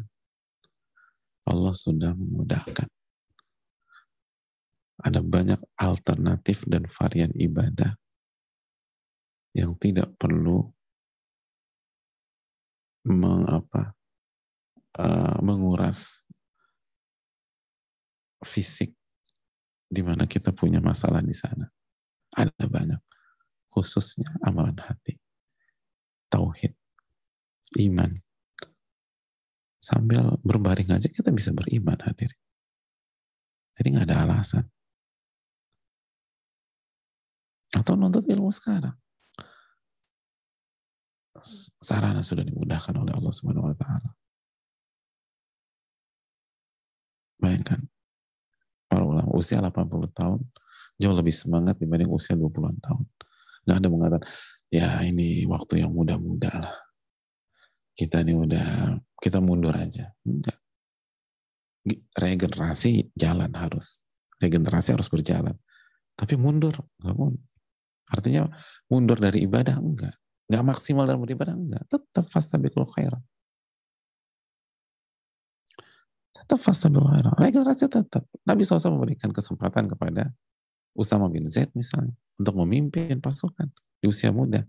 [1.49, 2.87] Allah sudah memudahkan.
[5.03, 7.97] Ada banyak alternatif dan varian ibadah
[9.51, 10.71] yang tidak perlu
[13.03, 13.91] mengapa
[14.95, 16.29] uh, menguras
[18.47, 18.95] fisik
[19.91, 21.67] di mana kita punya masalah di sana.
[22.33, 23.12] Ada banyak.
[23.73, 25.17] Khususnya amalan hati.
[26.29, 26.77] Tauhid.
[27.81, 28.21] Iman.
[29.81, 32.29] Sambil berbaring aja kita bisa beriman hadir.
[33.73, 34.65] Jadi nggak ada alasan.
[37.73, 38.93] Atau nuntut ilmu sekarang.
[41.81, 44.13] Sarana sudah dimudahkan oleh Allah Subhanahu wa taala.
[47.41, 47.81] Bayangkan
[48.85, 50.39] para ulama usia 80 tahun
[51.01, 53.03] jauh lebih semangat dibanding usia 20-an tahun.
[53.63, 54.23] Nggak ada mengatakan,
[54.67, 56.75] ya ini waktu yang muda-muda lah.
[57.93, 60.11] Kita ini udah, kita mundur aja.
[60.25, 60.57] Enggak.
[62.17, 64.03] Regenerasi jalan harus.
[64.41, 65.55] Regenerasi harus berjalan.
[66.17, 67.45] Tapi mundur, enggak mundur.
[68.09, 68.43] Artinya
[68.89, 70.15] mundur dari ibadah, enggak.
[70.49, 71.83] Enggak maksimal dalam beribadah, enggak.
[71.87, 73.23] Tetap fastabiqul khairan.
[76.43, 77.39] tetap fasta khairat.
[77.39, 78.27] Regenerasi tetap.
[78.43, 80.35] Nabi SAW memberikan kesempatan kepada
[80.91, 83.69] Usama bin Zaid misalnya untuk memimpin pasukan
[84.01, 84.65] di usia muda.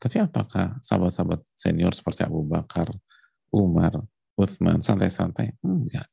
[0.00, 2.88] Tapi apakah sahabat-sahabat senior seperti Abu Bakar,
[3.52, 4.00] Umar,
[4.32, 5.60] Uthman santai-santai?
[5.60, 6.08] Enggak.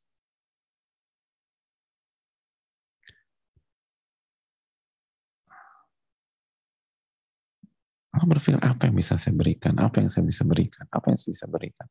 [8.12, 11.32] Orang berpikir apa yang bisa saya berikan, apa yang saya bisa berikan, apa yang saya
[11.32, 11.88] bisa berikan.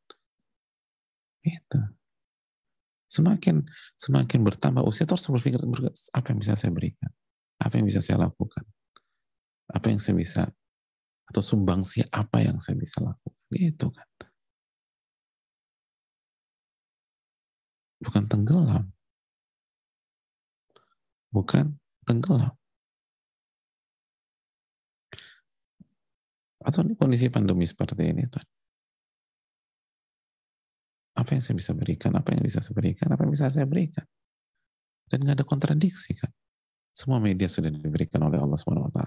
[1.42, 1.97] Itu.
[3.08, 3.64] Semakin
[3.96, 5.56] semakin bertambah usia terus berpikir
[6.12, 7.08] apa yang bisa saya berikan,
[7.56, 8.64] apa yang bisa saya lakukan,
[9.72, 10.42] apa yang saya bisa
[11.28, 14.08] atau sumbangsi apa yang saya bisa lakukan, gitu kan.
[17.98, 18.84] Bukan tenggelam,
[21.32, 22.52] bukan tenggelam.
[26.58, 28.57] Atau kondisi pandemi seperti ini tadi
[31.18, 34.06] apa yang saya bisa berikan, apa yang bisa saya berikan, apa yang bisa saya berikan.
[35.10, 36.30] Dan nggak ada kontradiksi kan.
[36.94, 39.00] Semua media sudah diberikan oleh Allah SWT.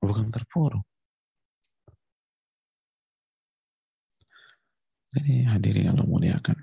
[0.00, 0.84] Bukan terpuruk.
[5.12, 6.56] Jadi hadirin Allah muliakan.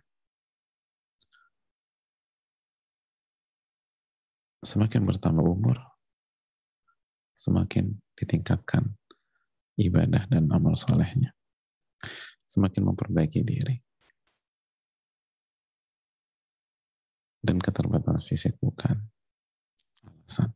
[4.66, 5.78] Semakin bertambah umur,
[7.38, 8.92] semakin ditingkatkan
[9.80, 11.32] ibadah dan amal solehnya
[12.50, 13.78] semakin memperbaiki diri.
[17.40, 19.00] Dan keterbatasan fisik bukan
[20.04, 20.52] alasan.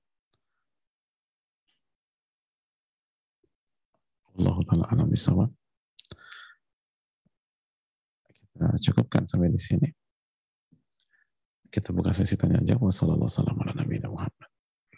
[4.34, 5.48] Allah Ta'ala alam bisawab.
[8.60, 9.88] Nah, cukupkan sampai di sini.
[11.70, 12.90] Kita buka sesi tanya jawab.
[12.94, 14.52] Wassalamualaikum warahmatullahi wabarakatuh.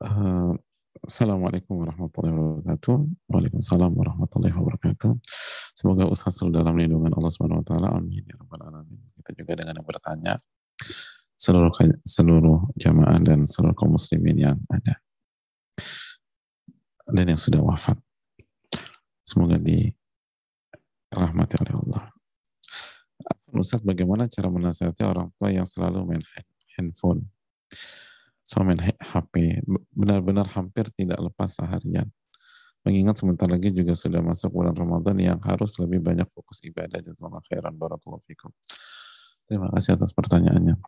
[0.00, 0.54] Uh,
[1.08, 2.96] Assalamualaikum warahmatullahi wabarakatuh.
[3.32, 5.16] Waalaikumsalam warahmatullahi wabarakatuh.
[5.72, 7.96] Semoga usaha selalu dalam lindungan Allah Subhanahu wa taala.
[7.96, 9.00] Amin ya rabbal alamin.
[9.16, 10.36] Kita juga dengan yang bertanya
[11.32, 11.72] seluruh
[12.04, 15.00] seluruh jamaah dan seluruh kaum muslimin yang ada
[17.08, 17.96] dan yang sudah wafat.
[19.24, 22.12] Semoga dirahmati oleh Allah.
[23.56, 26.20] Ustaz, bagaimana cara menasihati orang tua yang selalu main
[26.76, 27.24] handphone?
[28.48, 29.60] So HP
[29.92, 32.08] benar-benar hampir tidak lepas seharian.
[32.80, 36.96] Mengingat sebentar lagi juga sudah masuk bulan Ramadan yang harus lebih banyak fokus ibadah.
[37.04, 38.48] Jazakallah khairan barakallahu fikum.
[39.44, 40.80] Terima kasih atas pertanyaannya.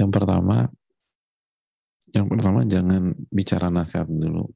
[0.00, 0.72] Yang pertama,
[2.16, 4.48] yang pertama jangan bicara nasihat dulu.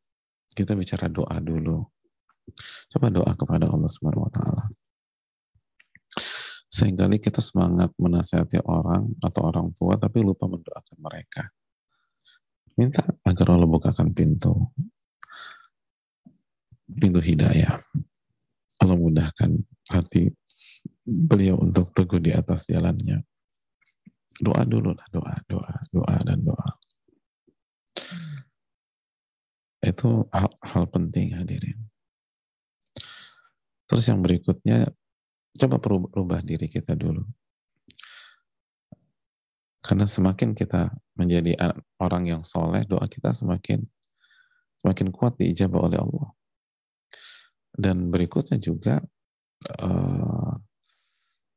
[0.56, 1.84] Kita bicara doa dulu.
[2.88, 4.64] Coba doa kepada Allah Subhanahu wa taala.
[6.72, 11.52] Seringkali kita semangat menasihati orang atau orang tua tapi lupa mendoakan mereka
[12.74, 14.70] Minta agar Allah bukakan pintu
[16.88, 17.80] pintu hidayah.
[18.80, 19.50] Allah mudahkan
[19.90, 20.28] hati
[21.04, 23.24] beliau untuk teguh di atas jalannya.
[24.34, 26.68] Doa dulu lah, doa, doa, doa, dan doa.
[29.84, 31.78] Itu hal, hal penting hadirin.
[33.84, 34.90] Terus yang berikutnya,
[35.54, 37.22] coba perubah diri kita dulu.
[39.84, 41.60] Karena semakin kita menjadi
[42.00, 43.84] orang yang soleh, doa kita semakin
[44.80, 46.28] semakin kuat diijabah oleh Allah.
[47.68, 49.04] Dan berikutnya juga
[49.76, 50.52] uh,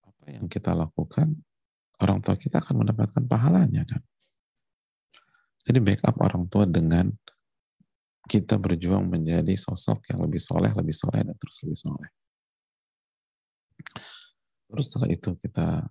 [0.04, 1.40] apa yang kita lakukan,
[2.04, 4.04] orang tua kita akan mendapatkan pahalanya kan.
[5.64, 7.08] Jadi backup orang tua dengan
[8.28, 12.12] kita berjuang menjadi sosok yang lebih soleh, lebih soleh, dan terus lebih soleh.
[14.68, 15.88] Terus setelah itu kita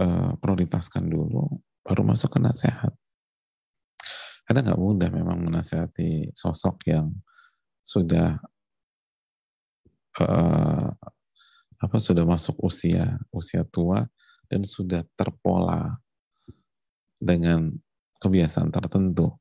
[0.00, 2.92] uh, prioritaskan dulu, baru masuk ke nasihat.
[4.44, 7.08] Karena nggak mudah memang menasehati sosok yang
[7.84, 8.36] sudah
[10.20, 10.88] uh,
[11.80, 14.08] apa sudah masuk usia usia tua
[14.48, 16.00] dan sudah terpola
[17.16, 17.72] dengan
[18.20, 19.32] kebiasaan tertentu.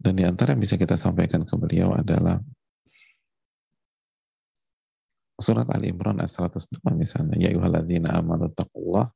[0.00, 2.40] Dan di antara yang bisa kita sampaikan ke beliau adalah
[5.40, 9.08] surat Ali Imran ayat 102 misalnya ya ayyuhalladzina amanu taqullah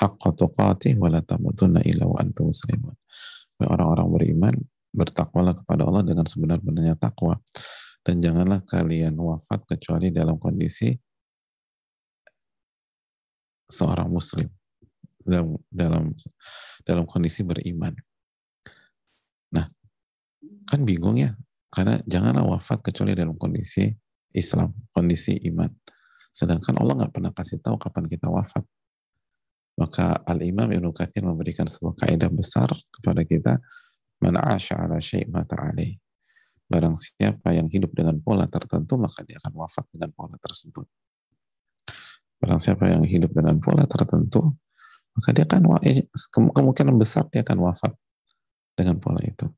[0.00, 2.94] haqqa tuqatih wa la tamutunna illa wa antum muslimun.
[3.60, 4.54] Orang-orang beriman
[4.90, 7.36] bertakwalah kepada Allah dengan sebenar-benarnya takwa.
[8.00, 10.96] Dan janganlah kalian wafat kecuali dalam kondisi
[13.68, 14.48] seorang muslim.
[15.20, 16.16] Dalam dalam
[16.80, 17.92] dalam kondisi beriman.
[19.52, 19.68] Nah,
[20.64, 21.36] kan bingung ya,
[21.68, 23.92] karena janganlah wafat kecuali dalam kondisi
[24.34, 25.70] Islam, kondisi iman.
[26.30, 28.62] Sedangkan Allah nggak pernah kasih tahu kapan kita wafat.
[29.78, 33.56] Maka Al-Imam Ibn Kathir memberikan sebuah kaidah besar kepada kita,
[34.20, 34.60] Man ala
[35.32, 35.96] mata alaih.
[36.68, 40.86] Barang siapa yang hidup dengan pola tertentu, maka dia akan wafat dengan pola tersebut.
[42.38, 44.54] Barang siapa yang hidup dengan pola tertentu,
[45.16, 47.92] maka dia akan eh, kemungkinan besar dia akan wafat
[48.76, 49.48] dengan pola itu.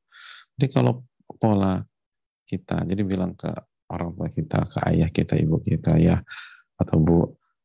[0.57, 1.03] Jadi kalau
[1.37, 1.83] pola
[2.47, 3.51] kita, jadi bilang ke
[3.93, 6.17] orang tua kita, ke ayah kita, ibu kita ya,
[6.81, 7.17] atau bu,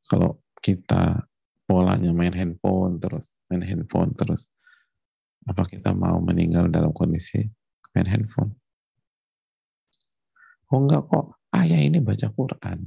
[0.04, 1.24] kalau kita
[1.64, 4.52] polanya main handphone terus, main handphone terus,
[5.48, 7.40] apa kita mau meninggal dalam kondisi
[7.96, 8.52] main handphone?
[10.68, 12.78] Oh enggak kok, ayah ini baca Quran.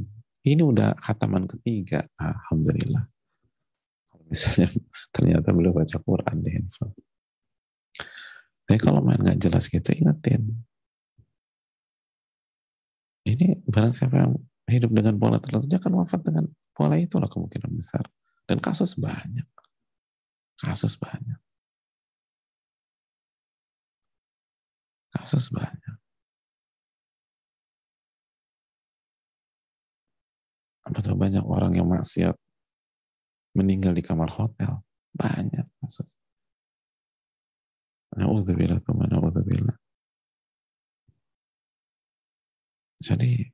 [0.41, 3.05] Ini udah khataman ketiga, alhamdulillah.
[4.09, 4.69] Kalau Misalnya
[5.15, 6.93] ternyata beliau baca Quran di handphone.
[8.65, 10.61] Tapi kalau main nggak jelas gitu, ingetin.
[13.21, 14.33] Ini barang siapa yang
[14.65, 18.05] hidup dengan pola tertentu, dia akan wafat dengan pola itulah kemungkinan besar.
[18.47, 19.45] Dan kasus banyak.
[20.57, 21.39] Kasus banyak.
[25.11, 25.95] Kasus banyak.
[30.91, 32.33] Betul banyak orang yang maksiat
[33.53, 34.81] meninggal di kamar hotel.
[35.13, 36.17] Banyak kasus.
[38.17, 39.80] Na'udzubillah, na'udzubillah.
[43.01, 43.49] Jadi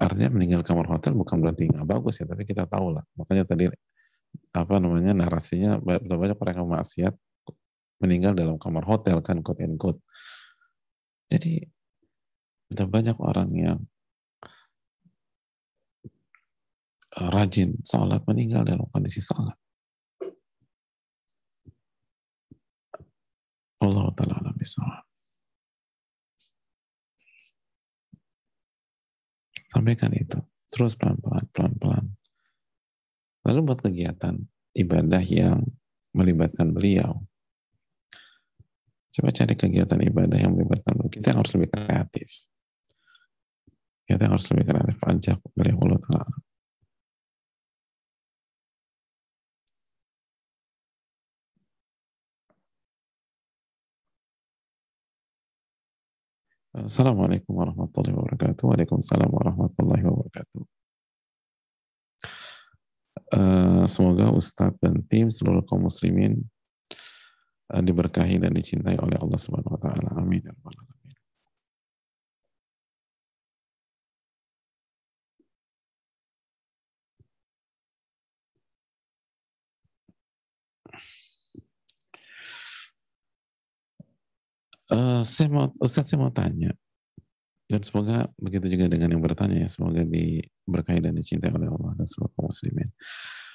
[0.00, 3.04] artinya meninggal kamar hotel bukan berarti nggak bagus ya, tapi kita tahu lah.
[3.20, 3.68] Makanya tadi
[4.52, 7.14] apa namanya narasinya banyak banyak orang yang maksiat
[8.00, 10.00] meninggal dalam kamar hotel kan quote and quote.
[11.28, 11.60] Jadi
[12.72, 13.78] ada banyak orang yang
[17.20, 19.56] eh, rajin sholat meninggal dalam kondisi sholat.
[23.82, 25.11] Allah taala bisa.
[29.72, 30.36] Sampaikan itu.
[30.68, 32.12] Terus pelan-pelan, pelan-pelan.
[33.48, 34.36] Lalu buat kegiatan
[34.76, 35.64] ibadah yang
[36.12, 37.24] melibatkan beliau.
[39.12, 41.12] Coba cari kegiatan ibadah yang melibatkan beliau.
[41.12, 42.28] Kita harus lebih kreatif.
[44.04, 44.96] Kita harus lebih kreatif.
[45.08, 46.36] Ajak beliau Allah Ta'ala.
[56.72, 58.64] Assalamualaikum warahmatullahi wabarakatuh.
[58.64, 60.62] Waalaikumsalam warahmatullahi wabarakatuh.
[63.28, 66.40] Uh, semoga Ustadz dan tim seluruh kaum muslimin
[67.68, 70.16] uh, diberkahi dan dicintai oleh Allah Subhanahu wa taala.
[70.16, 70.48] Amin
[84.92, 86.76] Uh, saya mau, Ustaz saya mau tanya,
[87.64, 92.04] dan semoga begitu juga dengan yang bertanya ya, semoga diberkahi dan dicintai oleh Allah dan
[92.04, 92.92] seluruh kaum muslimin.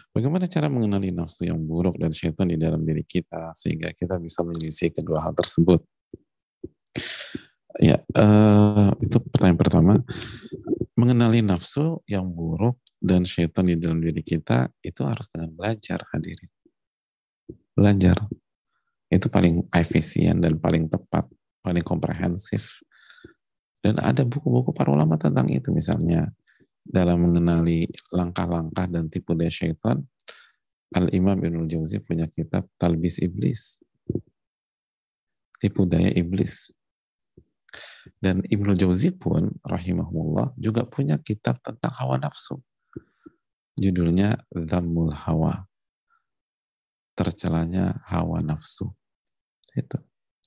[0.10, 4.42] Bagaimana cara mengenali nafsu yang buruk dan syaitan di dalam diri kita sehingga kita bisa
[4.42, 5.86] menyelisih kedua hal tersebut?
[7.78, 9.94] Ya, uh, itu pertanyaan pertama.
[10.98, 16.50] Mengenali nafsu yang buruk dan syaitan di dalam diri kita itu harus dengan belajar hadirin.
[17.78, 18.18] Belajar
[19.08, 21.28] itu paling efisien dan paling tepat,
[21.64, 22.84] paling komprehensif.
[23.80, 26.28] Dan ada buku-buku para ulama tentang itu, misalnya
[26.84, 30.04] dalam mengenali langkah-langkah dan tipu daya syaitan,
[30.96, 33.84] Al-Imam Ibn Jauzi punya kitab Talbis Iblis.
[35.60, 36.72] Tipu daya iblis.
[38.24, 42.62] Dan Ibn Jauzi pun, rahimahullah, juga punya kitab tentang hawa nafsu.
[43.78, 45.68] Judulnya Dhammul Hawa
[47.18, 48.94] tercelanya hawa nafsu.
[49.74, 49.98] Itu.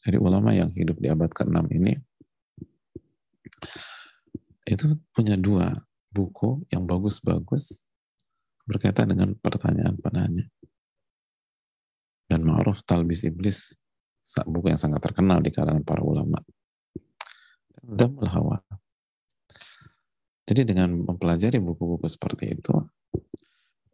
[0.00, 1.92] Jadi ulama yang hidup di abad ke-6 ini
[4.70, 5.74] itu punya dua
[6.14, 7.84] buku yang bagus-bagus
[8.64, 10.46] berkaitan dengan pertanyaan penanya.
[12.30, 13.74] Dan Ma'ruf Talbis Iblis
[14.46, 16.38] buku yang sangat terkenal di kalangan para ulama.
[17.82, 18.62] Dan Hawa.
[20.46, 22.74] Jadi dengan mempelajari buku-buku seperti itu,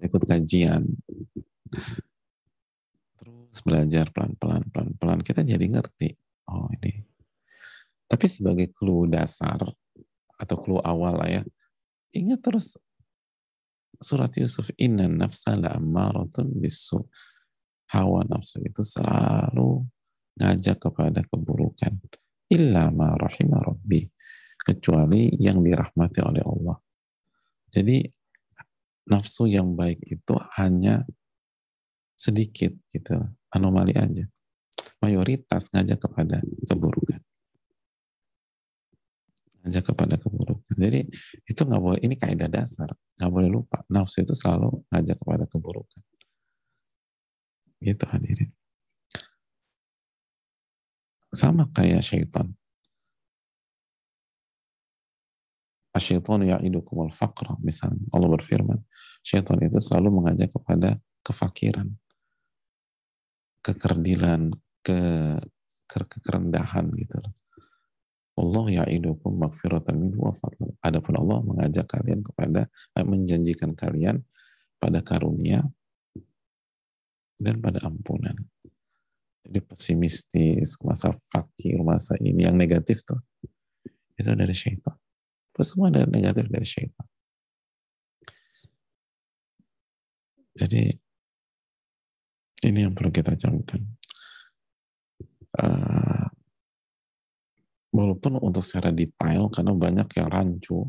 [0.01, 0.85] ikut kajian,
[3.63, 5.21] belajar pelan-pelan pelan-pelan.
[5.23, 6.13] Kita jadi ngerti
[6.51, 7.03] oh ini.
[8.07, 9.59] Tapi sebagai clue dasar
[10.37, 11.43] atau clue awal lah ya
[12.13, 12.77] ingat terus
[14.01, 15.81] surat Yusuf inna nafsa la
[16.45, 17.01] bisu
[17.93, 19.85] hawa nafsu itu selalu
[20.37, 21.97] ngajak kepada keburukan.
[22.53, 24.05] Illa ma rahimah rabbi.
[24.67, 26.77] Kecuali yang dirahmati oleh Allah.
[27.71, 28.03] Jadi
[29.07, 31.07] nafsu yang baik itu hanya
[32.19, 33.15] sedikit gitu
[33.57, 34.29] anomali aja.
[35.01, 37.21] Mayoritas ngajak kepada keburukan.
[39.65, 40.75] Ngajak kepada keburukan.
[40.77, 41.09] Jadi
[41.49, 42.93] itu nggak boleh ini kaidah dasar.
[43.17, 46.03] Nggak boleh lupa nafsu itu selalu ngajak kepada keburukan.
[47.81, 48.51] Gitu hadirin.
[51.33, 52.57] Sama kayak syaitan.
[55.93, 57.57] Asyaitan ya'idukum al-faqra.
[57.61, 58.05] Misalnya.
[58.13, 58.81] Allah berfirman,
[59.25, 61.97] syaitan itu selalu mengajak kepada kefakiran
[63.67, 64.55] kekerdilan,
[64.87, 64.99] ke,
[65.91, 67.35] ke kerendahan gitu loh.
[68.37, 70.77] Allah ya'idukum magfiratan minhu wa fadlan.
[70.85, 74.23] Adapun Allah mengajak kalian kepada eh, menjanjikan kalian
[74.77, 75.65] pada karunia
[77.41, 78.37] dan pada ampunan.
[79.47, 83.19] Jadi pesimistis, masa fakir, masa ini yang negatif tuh
[84.17, 84.97] itu dari syaitan.
[85.53, 87.07] Itu semua dari negatif dari syaitan.
[90.57, 90.89] Jadi
[92.65, 93.85] ini yang perlu kita camkan.
[95.57, 96.29] Uh,
[97.93, 100.85] walaupun untuk secara detail karena banyak yang rancu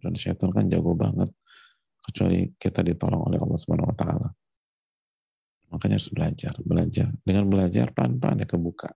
[0.00, 1.28] dan syaitan kan jago banget
[2.00, 4.28] kecuali kita ditolong oleh Allah Subhanahu wa taala.
[5.72, 7.08] Makanya harus belajar, belajar.
[7.26, 8.90] Dengan belajar pelan-pelan ya kebuka,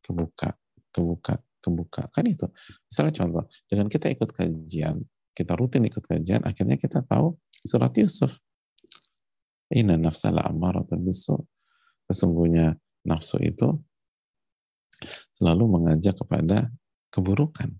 [0.00, 0.48] kebuka,
[0.88, 2.02] kebuka, kebuka.
[2.08, 2.48] Kan itu.
[2.88, 4.96] Misalnya contoh, dengan kita ikut kajian,
[5.36, 8.40] kita rutin ikut kajian, akhirnya kita tahu surat Yusuf.
[9.76, 11.36] Inna nafsala ammaratun bisu.
[12.06, 13.78] Sesungguhnya nafsu itu
[15.34, 16.70] selalu mengajak kepada
[17.12, 17.74] keburukan.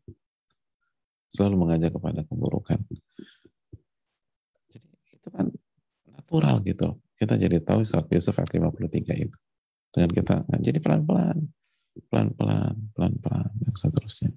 [1.31, 2.81] Selalu mengajak kepada keburukan.
[4.71, 5.47] Jadi itu kan
[6.11, 6.99] natural gitu.
[7.17, 9.39] Kita jadi tahu surat Yusuf ayat 53 itu.
[9.89, 11.49] Dengan kita, jadi pelan-pelan,
[12.13, 14.29] pelan-pelan, pelan-pelan, dan seterusnya.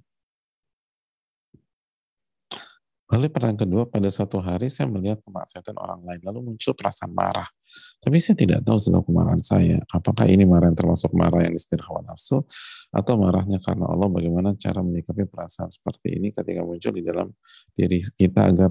[3.10, 7.49] Lalu pertanyaan kedua, pada suatu hari saya melihat kemaksiatan orang lain, lalu muncul perasaan marah.
[7.97, 9.82] Tapi saya tidak tahu sebab kemarahan saya.
[9.89, 12.45] Apakah ini marah yang termasuk marah yang istilah hawa nafsu,
[12.93, 17.34] atau marahnya karena Allah, bagaimana cara menyikapi perasaan seperti ini ketika muncul di dalam
[17.74, 18.70] diri kita agar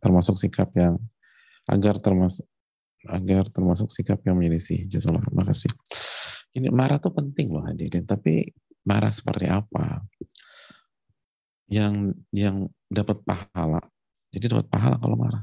[0.00, 0.96] termasuk sikap yang,
[1.68, 2.48] agar termasuk
[3.04, 4.88] agar termasuk sikap yang menyelisih.
[4.88, 5.68] Jazakallah, makasih.
[6.56, 8.48] Ini marah tuh penting loh hadirin, tapi
[8.88, 10.00] marah seperti apa?
[11.68, 13.82] Yang yang dapat pahala.
[14.30, 15.42] Jadi dapat pahala kalau marah.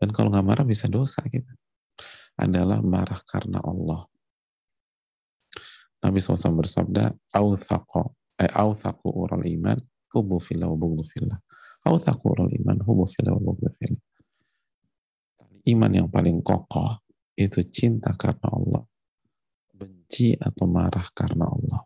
[0.00, 1.52] Dan kalau nggak marah bisa dosa gitu.
[2.40, 4.08] Adalah marah karena Allah.
[6.00, 8.48] Nabi SAW bersabda, "Authaqo, eh,
[9.04, 9.78] ural iman,
[10.16, 11.40] hubu fillah."
[11.84, 13.36] Authaqu ural iman, hubu fillah.
[15.68, 17.04] Iman yang paling kokoh
[17.36, 18.82] itu cinta karena Allah.
[19.76, 21.80] Benci atau marah karena Allah.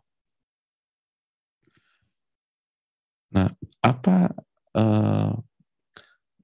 [3.35, 3.51] Nah,
[3.83, 4.31] apa
[4.75, 5.31] uh,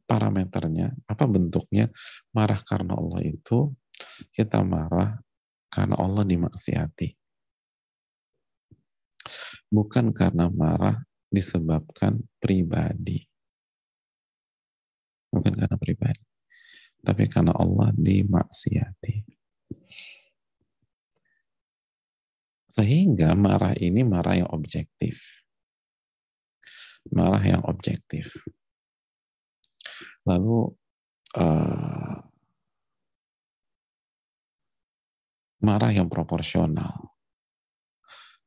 [0.07, 1.88] parameternya, apa bentuknya
[2.36, 3.71] marah karena Allah itu
[4.36, 5.19] kita marah
[5.71, 7.15] karena Allah dimaksiati.
[9.71, 10.99] Bukan karena marah
[11.32, 13.23] disebabkan pribadi.
[15.32, 16.27] Bukan karena pribadi.
[16.99, 19.15] Tapi karena Allah dimaksiati.
[22.71, 25.40] Sehingga marah ini marah yang objektif
[27.10, 28.38] malah yang objektif.
[30.28, 30.70] Lalu
[31.38, 32.20] uh,
[35.66, 37.14] marah yang proporsional.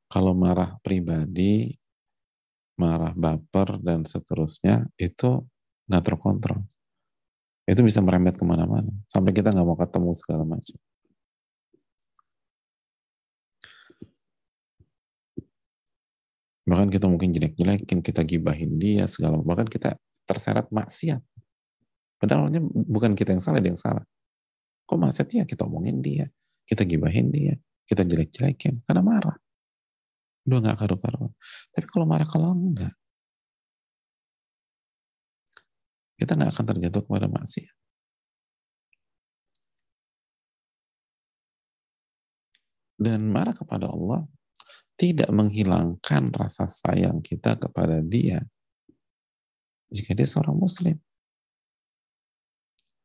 [0.06, 1.74] Kalau marah pribadi,
[2.78, 5.42] marah baper dan seterusnya itu
[5.90, 6.62] nggak terkontrol.
[7.64, 10.78] Itu bisa merembet ke mana-mana sampai kita nggak mau ketemu segala macam.
[16.64, 21.20] Bahkan kita mungkin jelek-jelekin, kita gibahin dia segala, bahkan kita terseret maksiat.
[22.16, 24.04] Padahalnya bukan kita yang salah, dia yang salah.
[24.88, 26.24] Kok maksiat ya kita omongin dia,
[26.64, 29.36] kita gibahin dia, kita jelek-jelekin, karena marah.
[30.44, 31.32] Udah nggak karu-karuan.
[31.72, 32.92] Tapi kalau marah kalau enggak,
[36.16, 37.76] kita nggak akan terjatuh kepada maksiat.
[42.94, 44.24] Dan marah kepada Allah
[44.94, 48.38] tidak menghilangkan rasa sayang kita kepada dia
[49.90, 50.96] jika dia seorang muslim.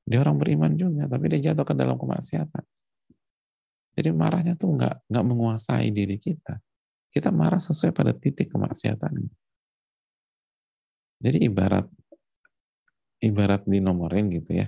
[0.10, 2.66] Dia orang beriman juga, tapi dia jatuh ke dalam kemaksiatan.
[3.94, 6.58] Jadi marahnya tuh nggak nggak menguasai diri kita.
[7.10, 9.14] Kita marah sesuai pada titik kemaksiatan.
[11.20, 11.86] Jadi ibarat
[13.22, 14.66] ibarat di dinomorin gitu ya.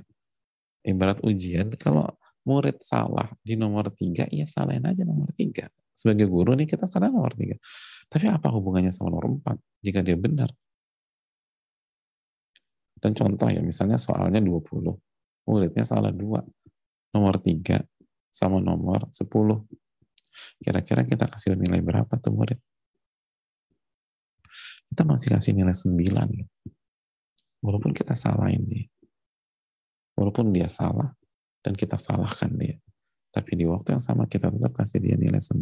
[0.81, 2.05] Ibarat ujian, kalau
[2.45, 7.11] murid salah di nomor tiga, ya salahin aja nomor tiga sebagai guru nih kita salah
[7.11, 7.55] nomor tiga.
[8.11, 10.51] Tapi apa hubungannya sama nomor empat jika dia benar?
[13.01, 14.93] Dan contoh ya, misalnya soalnya 20,
[15.49, 16.45] muridnya salah dua.
[17.11, 17.81] Nomor tiga
[18.29, 19.25] sama nomor 10.
[20.61, 22.61] Kira-kira kita kasih nilai berapa tuh murid?
[24.87, 26.45] Kita masih kasih nilai 9 ya.
[27.59, 28.87] Walaupun kita salahin dia.
[30.15, 31.11] Walaupun dia salah
[31.65, 32.77] dan kita salahkan dia.
[33.31, 35.55] Tapi di waktu yang sama kita tetap kasih dia nilai 9.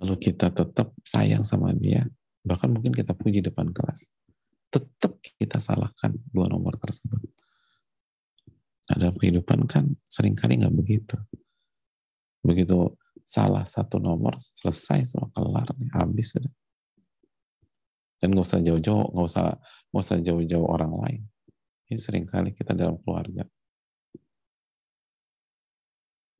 [0.00, 2.08] Lalu kita tetap sayang sama dia,
[2.40, 4.08] bahkan mungkin kita puji depan kelas.
[4.72, 7.20] Tetap kita salahkan dua nomor tersebut.
[8.88, 11.20] Nah, dalam kehidupan kan sering kali nggak begitu.
[12.40, 12.96] Begitu
[13.28, 16.52] salah satu nomor, selesai semua kelar, habis sudah.
[18.16, 19.60] Dan nggak usah jauh-jauh, nggak usah
[19.92, 21.22] nggak usah jauh-jauh orang lain.
[21.90, 23.44] Ini sering kali kita dalam keluarga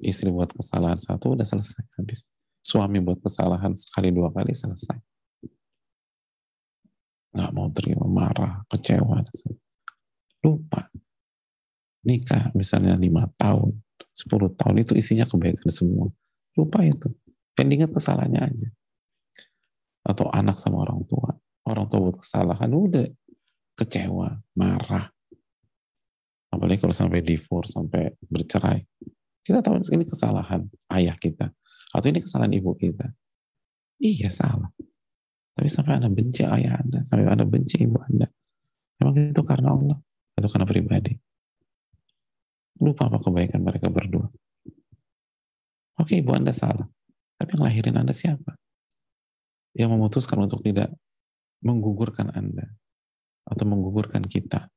[0.03, 2.24] istri buat kesalahan satu udah selesai habis
[2.62, 4.99] suami buat kesalahan sekali dua kali selesai
[7.34, 9.22] nggak mau terima marah kecewa
[10.42, 10.86] lupa
[12.09, 13.76] nikah misalnya lima tahun,
[14.16, 16.09] sepuluh tahun itu isinya kebaikan semua.
[16.57, 17.12] Lupa itu.
[17.61, 18.68] Yang diingat kesalahannya aja.
[20.07, 21.36] Atau anak sama orang tua.
[21.68, 23.07] Orang tua buat kesalahan, udah
[23.76, 25.12] kecewa, marah.
[26.49, 28.80] Apalagi kalau sampai divorce, sampai bercerai.
[29.49, 31.49] Kita tahu ini kesalahan ayah kita.
[31.96, 33.09] Atau ini kesalahan ibu kita.
[33.96, 34.68] Iya salah.
[35.57, 38.28] Tapi sampai Anda benci ayah Anda, sampai Anda benci ibu Anda.
[39.01, 39.96] Memang itu karena Allah,
[40.36, 41.16] atau karena pribadi.
[42.78, 44.28] Lupa apa kebaikan mereka berdua.
[45.96, 46.84] Oke, ibu Anda salah.
[47.40, 48.53] Tapi yang lahirin Anda siapa?
[49.72, 50.92] Yang memutuskan untuk tidak
[51.64, 52.68] menggugurkan Anda
[53.49, 54.68] atau menggugurkan kita.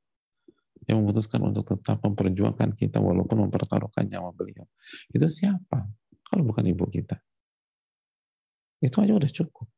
[0.86, 4.66] Yang memutuskan untuk tetap memperjuangkan kita walaupun mempertaruhkan nyawa beliau.
[5.14, 5.86] Itu siapa?
[6.26, 7.20] Kalau bukan ibu kita.
[8.82, 9.70] Itu aja udah cukup.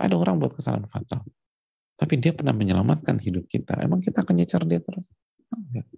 [0.00, 1.24] Ada orang buat kesalahan fatal.
[1.96, 3.80] Tapi dia pernah menyelamatkan hidup kita.
[3.80, 5.12] Emang kita akan nyecar dia terus?
[5.52, 5.88] Enggak.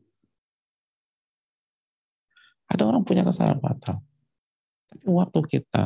[2.68, 4.02] Ada orang punya kesalahan fatal.
[4.88, 5.84] Tapi waktu kita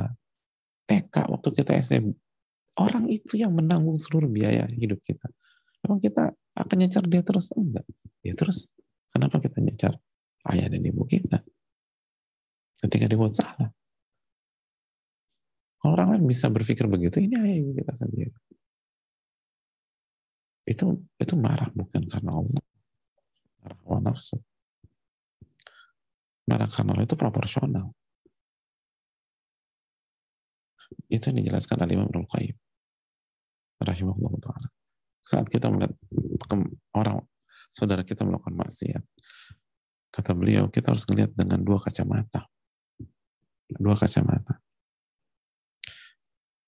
[0.89, 2.17] TK, waktu kita SMP,
[2.77, 5.29] orang itu yang menanggung seluruh biaya hidup kita.
[5.83, 7.49] Emang kita akan nyecar dia terus?
[7.57, 7.87] Enggak.
[8.21, 8.69] Ya terus,
[9.11, 9.97] kenapa kita nyecar
[10.53, 11.41] ayah dan ibu kita?
[12.77, 13.71] Ketika dia buat salah.
[15.83, 18.35] Kalau orang lain bisa berpikir begitu, ini ayah ibu kita sendiri.
[20.63, 22.63] Itu itu marah bukan karena Allah.
[23.63, 24.39] Marah hawa nafsu.
[26.47, 27.91] Marah karena Allah itu proporsional.
[31.11, 32.57] Itu yang dijelaskan oleh Imam Ibn Qayyim.
[33.83, 34.69] Rahimahullah ta'ala.
[35.23, 35.95] Saat kita melihat
[36.93, 37.23] orang,
[37.71, 39.03] saudara kita melakukan maksiat,
[40.11, 42.51] kata beliau, kita harus melihat dengan dua kacamata.
[43.73, 44.61] Dua kacamata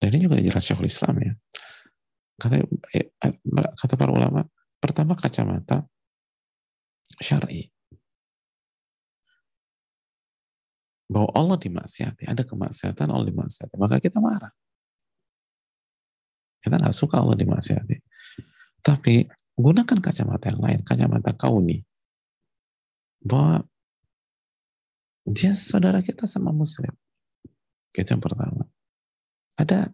[0.05, 1.33] dan ini juga jelas Syekhul Islam ya.
[2.37, 2.61] Kata,
[2.93, 3.09] eh,
[3.57, 4.45] kata para ulama,
[4.77, 5.89] pertama kacamata
[7.25, 7.73] syar'i.
[11.09, 14.53] Bahwa Allah dimaksiati, ada kemaksiatan Allah dimaksiati, maka kita marah.
[16.61, 17.97] Kita nggak suka Allah dimaksiati.
[18.85, 19.25] Tapi
[19.57, 21.81] gunakan kacamata yang lain, kacamata kauni.
[23.25, 23.65] Bahwa
[25.25, 26.93] dia saudara kita sama muslim.
[27.97, 28.69] Itu yang pertama
[29.55, 29.91] ada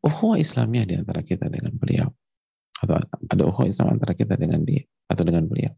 [0.00, 2.08] ukhuwah Islamiyah di antara kita dengan beliau.
[2.82, 5.70] Atau ada ukhuwah Islam antara kita dengan dia atau dengan beliau.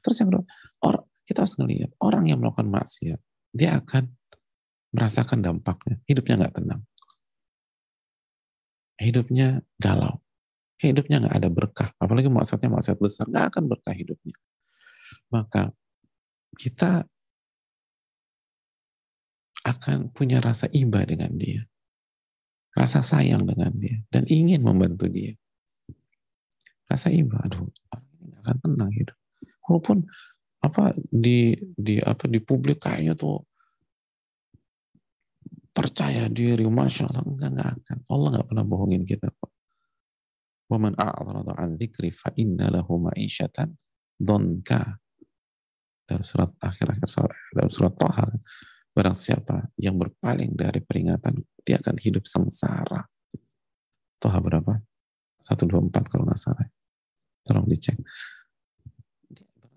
[0.00, 0.44] Terus yang kedua,
[0.86, 3.20] orang, kita harus ngelihat orang yang melakukan maksiat,
[3.52, 4.08] dia akan
[4.96, 6.00] merasakan dampaknya.
[6.08, 6.82] Hidupnya nggak tenang.
[8.96, 10.24] Hidupnya galau.
[10.80, 11.90] Hidupnya nggak ada berkah.
[12.00, 14.36] Apalagi maksiatnya maksiat besar, nggak akan berkah hidupnya.
[15.28, 15.70] Maka
[16.56, 17.04] kita
[19.60, 21.68] akan punya rasa iba dengan dia
[22.74, 25.34] rasa sayang dengan dia dan ingin membantu dia.
[26.86, 27.70] Rasa iba, aduh,
[28.42, 29.14] akan tenang hidup.
[29.66, 30.02] Walaupun
[30.60, 33.46] apa di di apa di publik kayaknya tuh
[35.70, 37.98] percaya diri, masya Allah enggak enggak akan.
[38.10, 39.50] Allah nggak pernah bohongin kita kok.
[40.70, 43.74] A'rada an dzikri fa inna lahu ma'isyatan
[44.14, 45.00] donka.
[46.06, 47.06] Dalam surat akhir-akhir
[47.54, 48.26] dalam surat Taha
[48.90, 53.06] Barang siapa yang berpaling dari peringatan, dia akan hidup sengsara.
[54.18, 54.82] Toha berapa?
[55.40, 56.66] 124 kalau nggak salah.
[57.46, 57.96] Tolong dicek.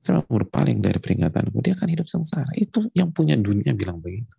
[0.03, 2.51] Siapa berpaling dari peringatanku, dia akan hidup sengsara.
[2.57, 4.33] Itu yang punya dunia bilang begitu.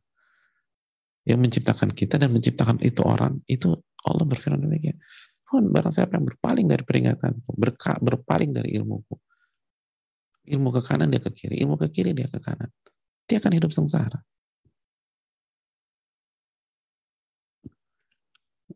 [1.25, 3.73] Yang menciptakan kita dan menciptakan itu orang, itu
[4.05, 5.01] Allah berfirman demikian.
[5.63, 9.15] Barang siapa yang berpaling dari peringatanku, berka, berpaling dari ilmuku,
[10.51, 12.71] ilmu ke kanan dia ke kiri, ilmu ke kiri dia ke kanan.
[13.29, 14.19] Dia akan hidup sengsara.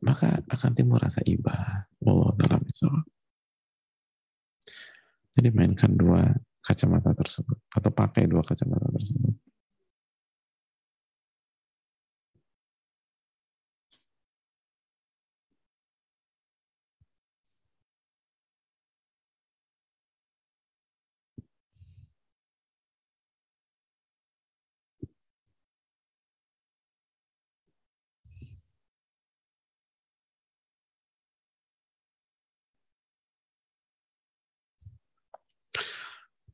[0.03, 1.87] maka akan timbul rasa iba.
[1.99, 2.63] Allah dalam.
[5.35, 9.35] Jadi mainkan dua kacamata tersebut atau pakai dua kacamata tersebut.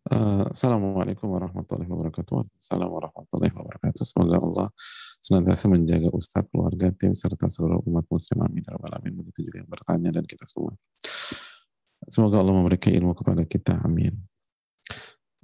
[0.04, 2.44] Uh, Assalamualaikum warahmatullahi wabarakatuh.
[2.60, 4.04] Assalamualaikum warahmatullahi wabarakatuh.
[4.04, 4.68] Semoga Allah
[5.24, 8.44] senantiasa menjaga Ustadz, keluarga, tim, serta seluruh umat muslim.
[8.44, 8.60] Amin.
[8.68, 9.16] Ya alamin.
[9.24, 10.76] Begitu juga yang bertanya dan kita semua.
[12.04, 13.80] Semoga Allah memberikan ilmu kepada kita.
[13.80, 14.12] Amin.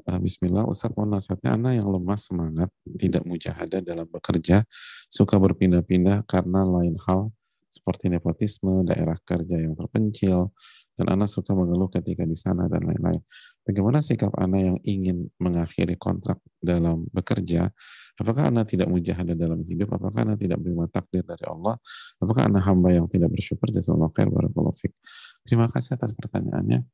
[0.04, 2.68] Uh, Bismillah, Ustadz mohon nasihatnya anak yang lemah semangat,
[3.00, 4.68] tidak mujahadah dalam bekerja,
[5.08, 7.32] suka berpindah-pindah karena lain hal
[7.70, 10.50] seperti nepotisme, daerah kerja yang terpencil,
[10.98, 13.22] dan Anda suka mengeluh ketika di sana dan lain-lain.
[13.62, 17.70] Bagaimana sikap Anda yang ingin mengakhiri kontrak dalam bekerja?
[18.18, 19.96] Apakah Anda tidak mujahadah dalam hidup?
[19.96, 21.78] Apakah Anda tidak menerima takdir dari Allah?
[22.20, 23.70] Apakah Anda hamba yang tidak bersyukur?
[23.72, 26.84] Terima kasih atas pertanyaannya.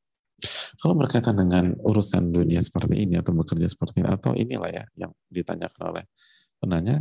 [0.76, 5.12] Kalau berkaitan dengan urusan dunia seperti ini atau bekerja seperti ini atau inilah ya yang
[5.32, 6.04] ditanyakan oleh
[6.60, 7.00] penanya,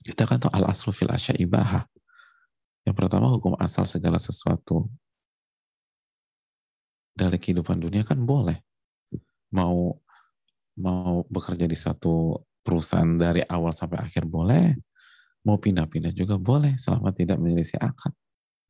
[0.00, 1.84] kita kan tahu al aslu fil asya ibaha.
[2.88, 4.88] Yang pertama hukum asal segala sesuatu
[7.12, 8.64] dari kehidupan dunia kan boleh.
[9.52, 10.00] Mau
[10.80, 14.72] mau bekerja di satu perusahaan dari awal sampai akhir boleh.
[15.44, 18.16] Mau pindah-pindah juga boleh selama tidak menyelisih akad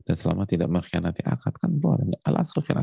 [0.02, 2.10] dan selama tidak mengkhianati akad kan boleh.
[2.26, 2.74] Al aslu fil.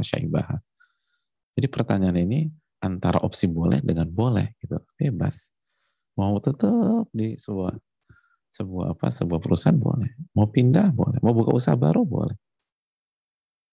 [1.51, 2.47] Jadi pertanyaan ini
[2.79, 5.51] antara opsi boleh dengan boleh gitu, bebas.
[6.15, 7.75] Mau tetap di sebuah
[8.55, 12.37] sebuah apa sebuah perusahaan boleh, mau pindah boleh, mau buka usaha baru boleh,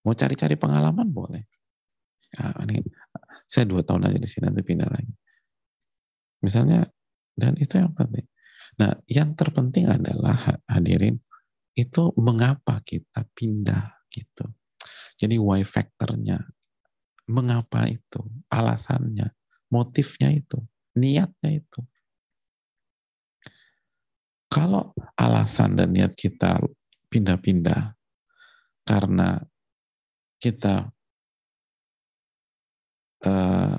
[0.03, 1.43] mau cari-cari pengalaman boleh.
[2.35, 2.83] Nah, ini
[3.47, 5.13] saya dua tahun aja di sini nanti pindah lagi.
[6.43, 6.83] Misalnya
[7.39, 8.27] dan itu yang penting.
[8.75, 11.21] Nah, yang terpenting adalah hadirin
[11.77, 14.51] itu mengapa kita pindah gitu.
[15.15, 16.41] Jadi why factornya
[17.23, 18.19] Mengapa itu?
[18.51, 19.31] Alasannya,
[19.71, 20.59] motifnya itu,
[20.99, 21.79] niatnya itu.
[24.53, 26.61] Kalau alasan dan niat kita
[27.09, 27.97] pindah-pindah
[28.85, 29.41] karena
[30.37, 30.93] kita
[33.25, 33.77] uh,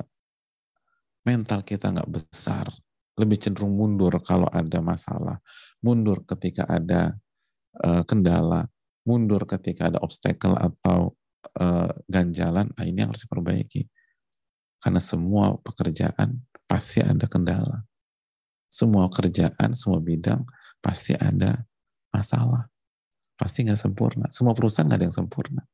[1.22, 2.66] mental kita nggak besar,
[3.14, 5.38] lebih cenderung mundur kalau ada masalah,
[5.78, 7.14] mundur ketika ada
[7.86, 8.66] uh, kendala,
[9.06, 11.14] mundur ketika ada obstacle atau
[11.62, 13.86] uh, ganjalan, nah ini harus diperbaiki.
[14.82, 17.86] Karena semua pekerjaan pasti ada kendala.
[18.66, 20.42] Semua kerjaan, semua bidang
[20.84, 21.64] pasti ada
[22.12, 22.68] masalah.
[23.40, 24.28] Pasti nggak sempurna.
[24.28, 25.64] Semua perusahaan nggak ada yang sempurna.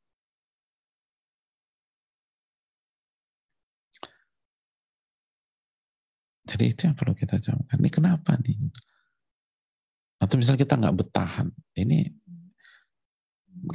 [6.47, 7.79] Jadi itu yang perlu kita camkan.
[7.83, 8.59] Ini kenapa nih?
[10.23, 11.51] Atau misalnya kita nggak bertahan.
[11.75, 11.99] Ini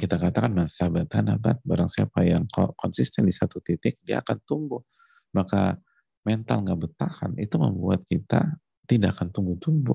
[0.00, 4.82] kita katakan masabatan nabat barang siapa yang konsisten di satu titik dia akan tumbuh
[5.30, 5.78] maka
[6.26, 8.58] mental nggak bertahan itu membuat kita
[8.88, 9.94] tidak akan tumbuh-tumbuh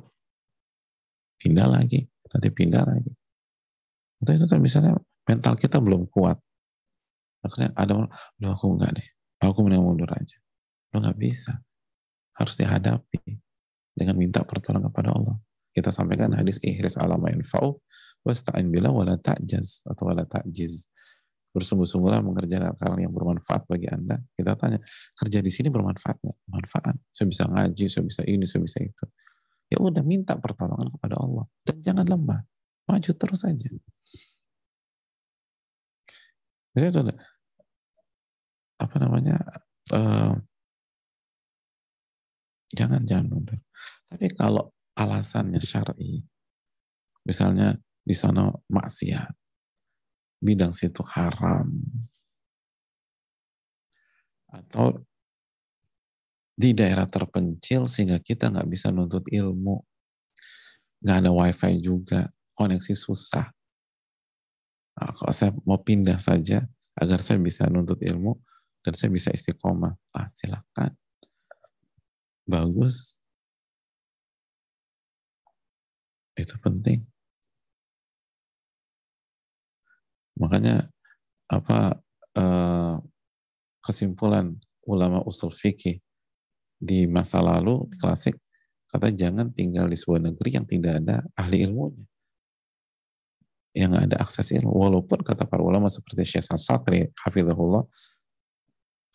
[1.42, 3.12] pindah lagi nanti pindah lagi
[4.22, 4.94] atau itu misalnya
[5.26, 6.38] mental kita belum kuat
[7.42, 8.12] akhirnya ada orang
[8.46, 9.08] aku nggak deh
[9.42, 10.38] aku mending mundur aja
[10.94, 11.58] lo nggak bisa
[12.38, 13.42] harus dihadapi
[13.98, 15.36] dengan minta pertolongan kepada Allah
[15.74, 17.82] kita sampaikan hadis ihris alama yanfa'u
[18.22, 20.86] Wasta'in bila wala ta'jaz atau wala ta'jiz.
[21.52, 24.22] Bersungguh-sungguhlah mengerjakan hal yang bermanfaat bagi Anda.
[24.38, 24.80] Kita tanya,
[25.18, 26.38] kerja di sini bermanfaat nggak?
[26.48, 26.96] Manfaat.
[27.12, 29.06] Saya bisa ngaji, saya bisa ini, saya bisa itu.
[29.72, 32.44] Ya udah minta pertolongan kepada Allah dan jangan lemah.
[32.92, 33.72] Maju terus saja.
[36.76, 37.16] Misalnya
[38.76, 39.40] apa namanya?
[39.92, 40.36] Uh,
[42.76, 43.60] jangan jangan mundur.
[44.12, 46.20] Tapi kalau alasannya syar'i,
[47.24, 49.32] misalnya di sana maksiat.
[50.42, 51.70] Bidang situ haram.
[54.52, 55.06] Atau
[56.62, 59.82] di daerah terpencil sehingga kita nggak bisa nuntut ilmu.
[61.02, 63.50] Nggak ada wifi juga, koneksi susah.
[65.02, 66.62] Nah, kalau saya mau pindah saja
[66.94, 68.38] agar saya bisa nuntut ilmu
[68.86, 70.94] dan saya bisa istiqomah, ah silakan.
[72.46, 73.18] Bagus.
[76.38, 77.02] Itu penting.
[80.38, 80.94] Makanya
[81.50, 81.98] apa
[82.38, 83.02] uh,
[83.82, 86.02] kesimpulan ulama usul fikih
[86.82, 88.34] di masa lalu klasik
[88.90, 92.06] kata jangan tinggal di sebuah negeri yang tidak ada ahli ilmunya
[93.72, 97.86] yang ada akses ilmu walaupun kata para ulama seperti Syekh Satri hafizahullah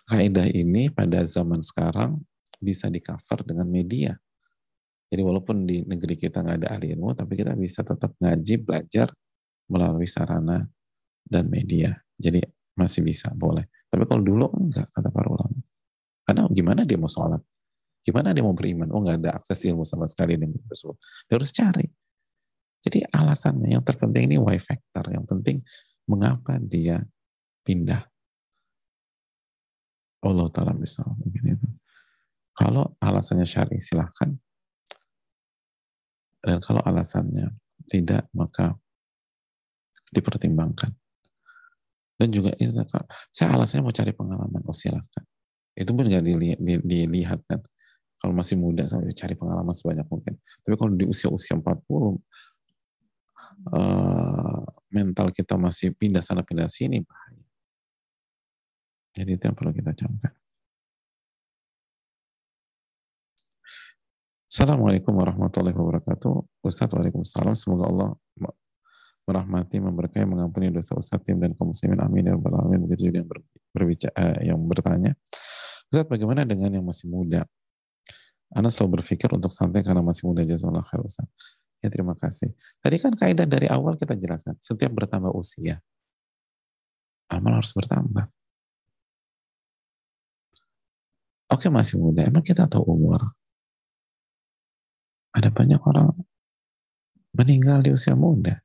[0.06, 2.22] kaidah ini pada zaman sekarang
[2.56, 4.16] bisa di cover dengan media
[5.12, 9.10] jadi walaupun di negeri kita nggak ada ahli ilmu tapi kita bisa tetap ngaji belajar
[9.66, 10.62] melalui sarana
[11.26, 11.94] dan media.
[12.16, 12.40] Jadi
[12.78, 13.66] masih bisa, boleh.
[13.90, 15.58] Tapi kalau dulu enggak, kata para ulama.
[16.26, 17.42] Karena gimana dia mau sholat?
[18.07, 18.86] Gimana dia mau beriman?
[18.94, 20.94] Oh enggak ada akses ilmu sama sekali dengan tersebut.
[21.26, 21.86] Dia harus cari.
[22.86, 25.02] Jadi alasannya yang terpenting ini why factor.
[25.11, 25.57] Yang penting
[26.07, 27.02] mengapa dia
[27.66, 28.07] pindah.
[30.22, 31.02] Allah Ta'ala bisa.
[32.54, 34.30] Kalau alasannya syari silahkan.
[36.46, 37.50] Dan kalau alasannya
[37.90, 38.78] tidak, maka
[40.14, 40.94] dipertimbangkan.
[42.16, 42.70] Dan juga itu,
[43.34, 45.26] saya alasannya mau cari pengalaman, oh silahkan.
[45.74, 47.61] Itu pun nggak dilihat, dilihat kan.
[48.16, 50.40] Kalau masih muda, saya cari pengalaman sebanyak mungkin.
[50.64, 52.16] Tapi kalau di usia-usia 40,
[53.76, 57.44] uh, mental kita masih pindah sana pindah sini bahaya.
[59.16, 60.32] Jadi itu yang perlu kita camkan.
[64.46, 66.64] Assalamualaikum warahmatullahi wabarakatuh.
[66.64, 67.56] Ustaz Waalaikumsalam.
[67.56, 68.08] Semoga Allah
[69.26, 71.98] merahmati, memberkahi, mengampuni dosa Ustaz tim dan kaum muslimin.
[71.98, 72.86] Amin ya rabbal alamin.
[72.86, 73.28] Begitu juga yang
[73.74, 75.12] berbicara, eh, yang bertanya.
[75.90, 77.42] Ustaz, bagaimana dengan yang masih muda?
[78.55, 81.26] Anda selalu berpikir untuk santai karena masih muda jazakallah Ustaz.
[81.82, 82.55] Ya terima kasih.
[82.80, 85.82] Tadi kan kaidah dari awal kita jelaskan, setiap bertambah usia,
[87.30, 88.26] amal harus bertambah.
[91.47, 93.22] Oke masih muda, emang kita tahu umur.
[95.30, 96.11] Ada banyak orang
[97.36, 98.59] meninggal di usia muda.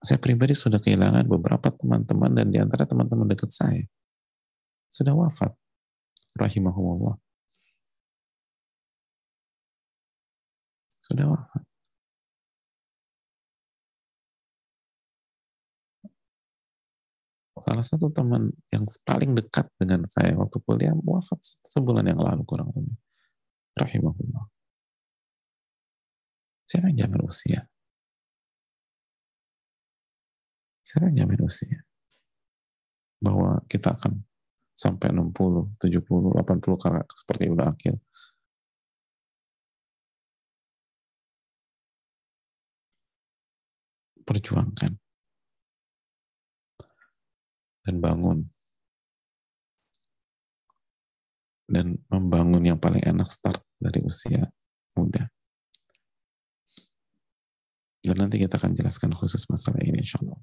[0.00, 3.84] Saya pribadi sudah kehilangan beberapa teman-teman dan di antara teman-teman dekat saya
[4.88, 5.59] sudah wafat.
[6.38, 7.16] Rahimahumullah.
[11.02, 11.62] Sudah wafat.
[17.60, 22.72] Salah satu teman yang paling dekat dengan saya waktu kuliah wafat sebulan yang lalu kurang
[22.72, 22.96] lebih
[23.76, 24.48] rahimahullah.
[26.64, 27.60] Siapa yang jamin usia?
[30.86, 31.84] Siapa yang jamin usia?
[33.20, 34.24] Bahwa kita akan
[34.80, 37.94] sampai 60, 70, 80 karena seperti udah akhir.
[44.24, 44.92] Perjuangkan.
[47.84, 48.38] Dan bangun
[51.70, 54.50] dan membangun yang paling enak start dari usia
[54.98, 55.30] muda.
[58.02, 60.40] Dan nanti kita akan jelaskan khusus masalah ini insya Allah.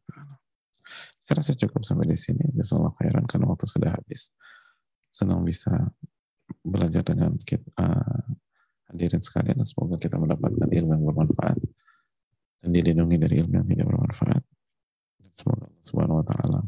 [1.21, 2.45] Saya rasa cukup sampai di sini.
[2.55, 4.31] Jazakallah khairan karena waktu sudah habis.
[5.11, 5.91] Senang bisa
[6.63, 8.23] belajar dengan kita, uh,
[8.91, 9.59] hadirin sekalian.
[9.67, 11.59] Semoga kita mendapatkan ilmu yang bermanfaat
[12.63, 14.43] dan dilindungi dari ilmu yang tidak bermanfaat.
[15.37, 16.59] Semoga Allah Subhanahu wa taala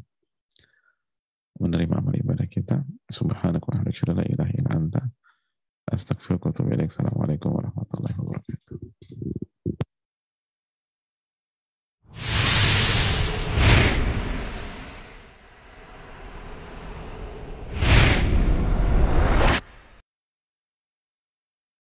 [1.60, 2.88] menerima amal ibadah kita.
[3.12, 3.92] Subhanahu wa la
[6.86, 9.58] Assalamualaikum warahmatullahi wabarakatuh.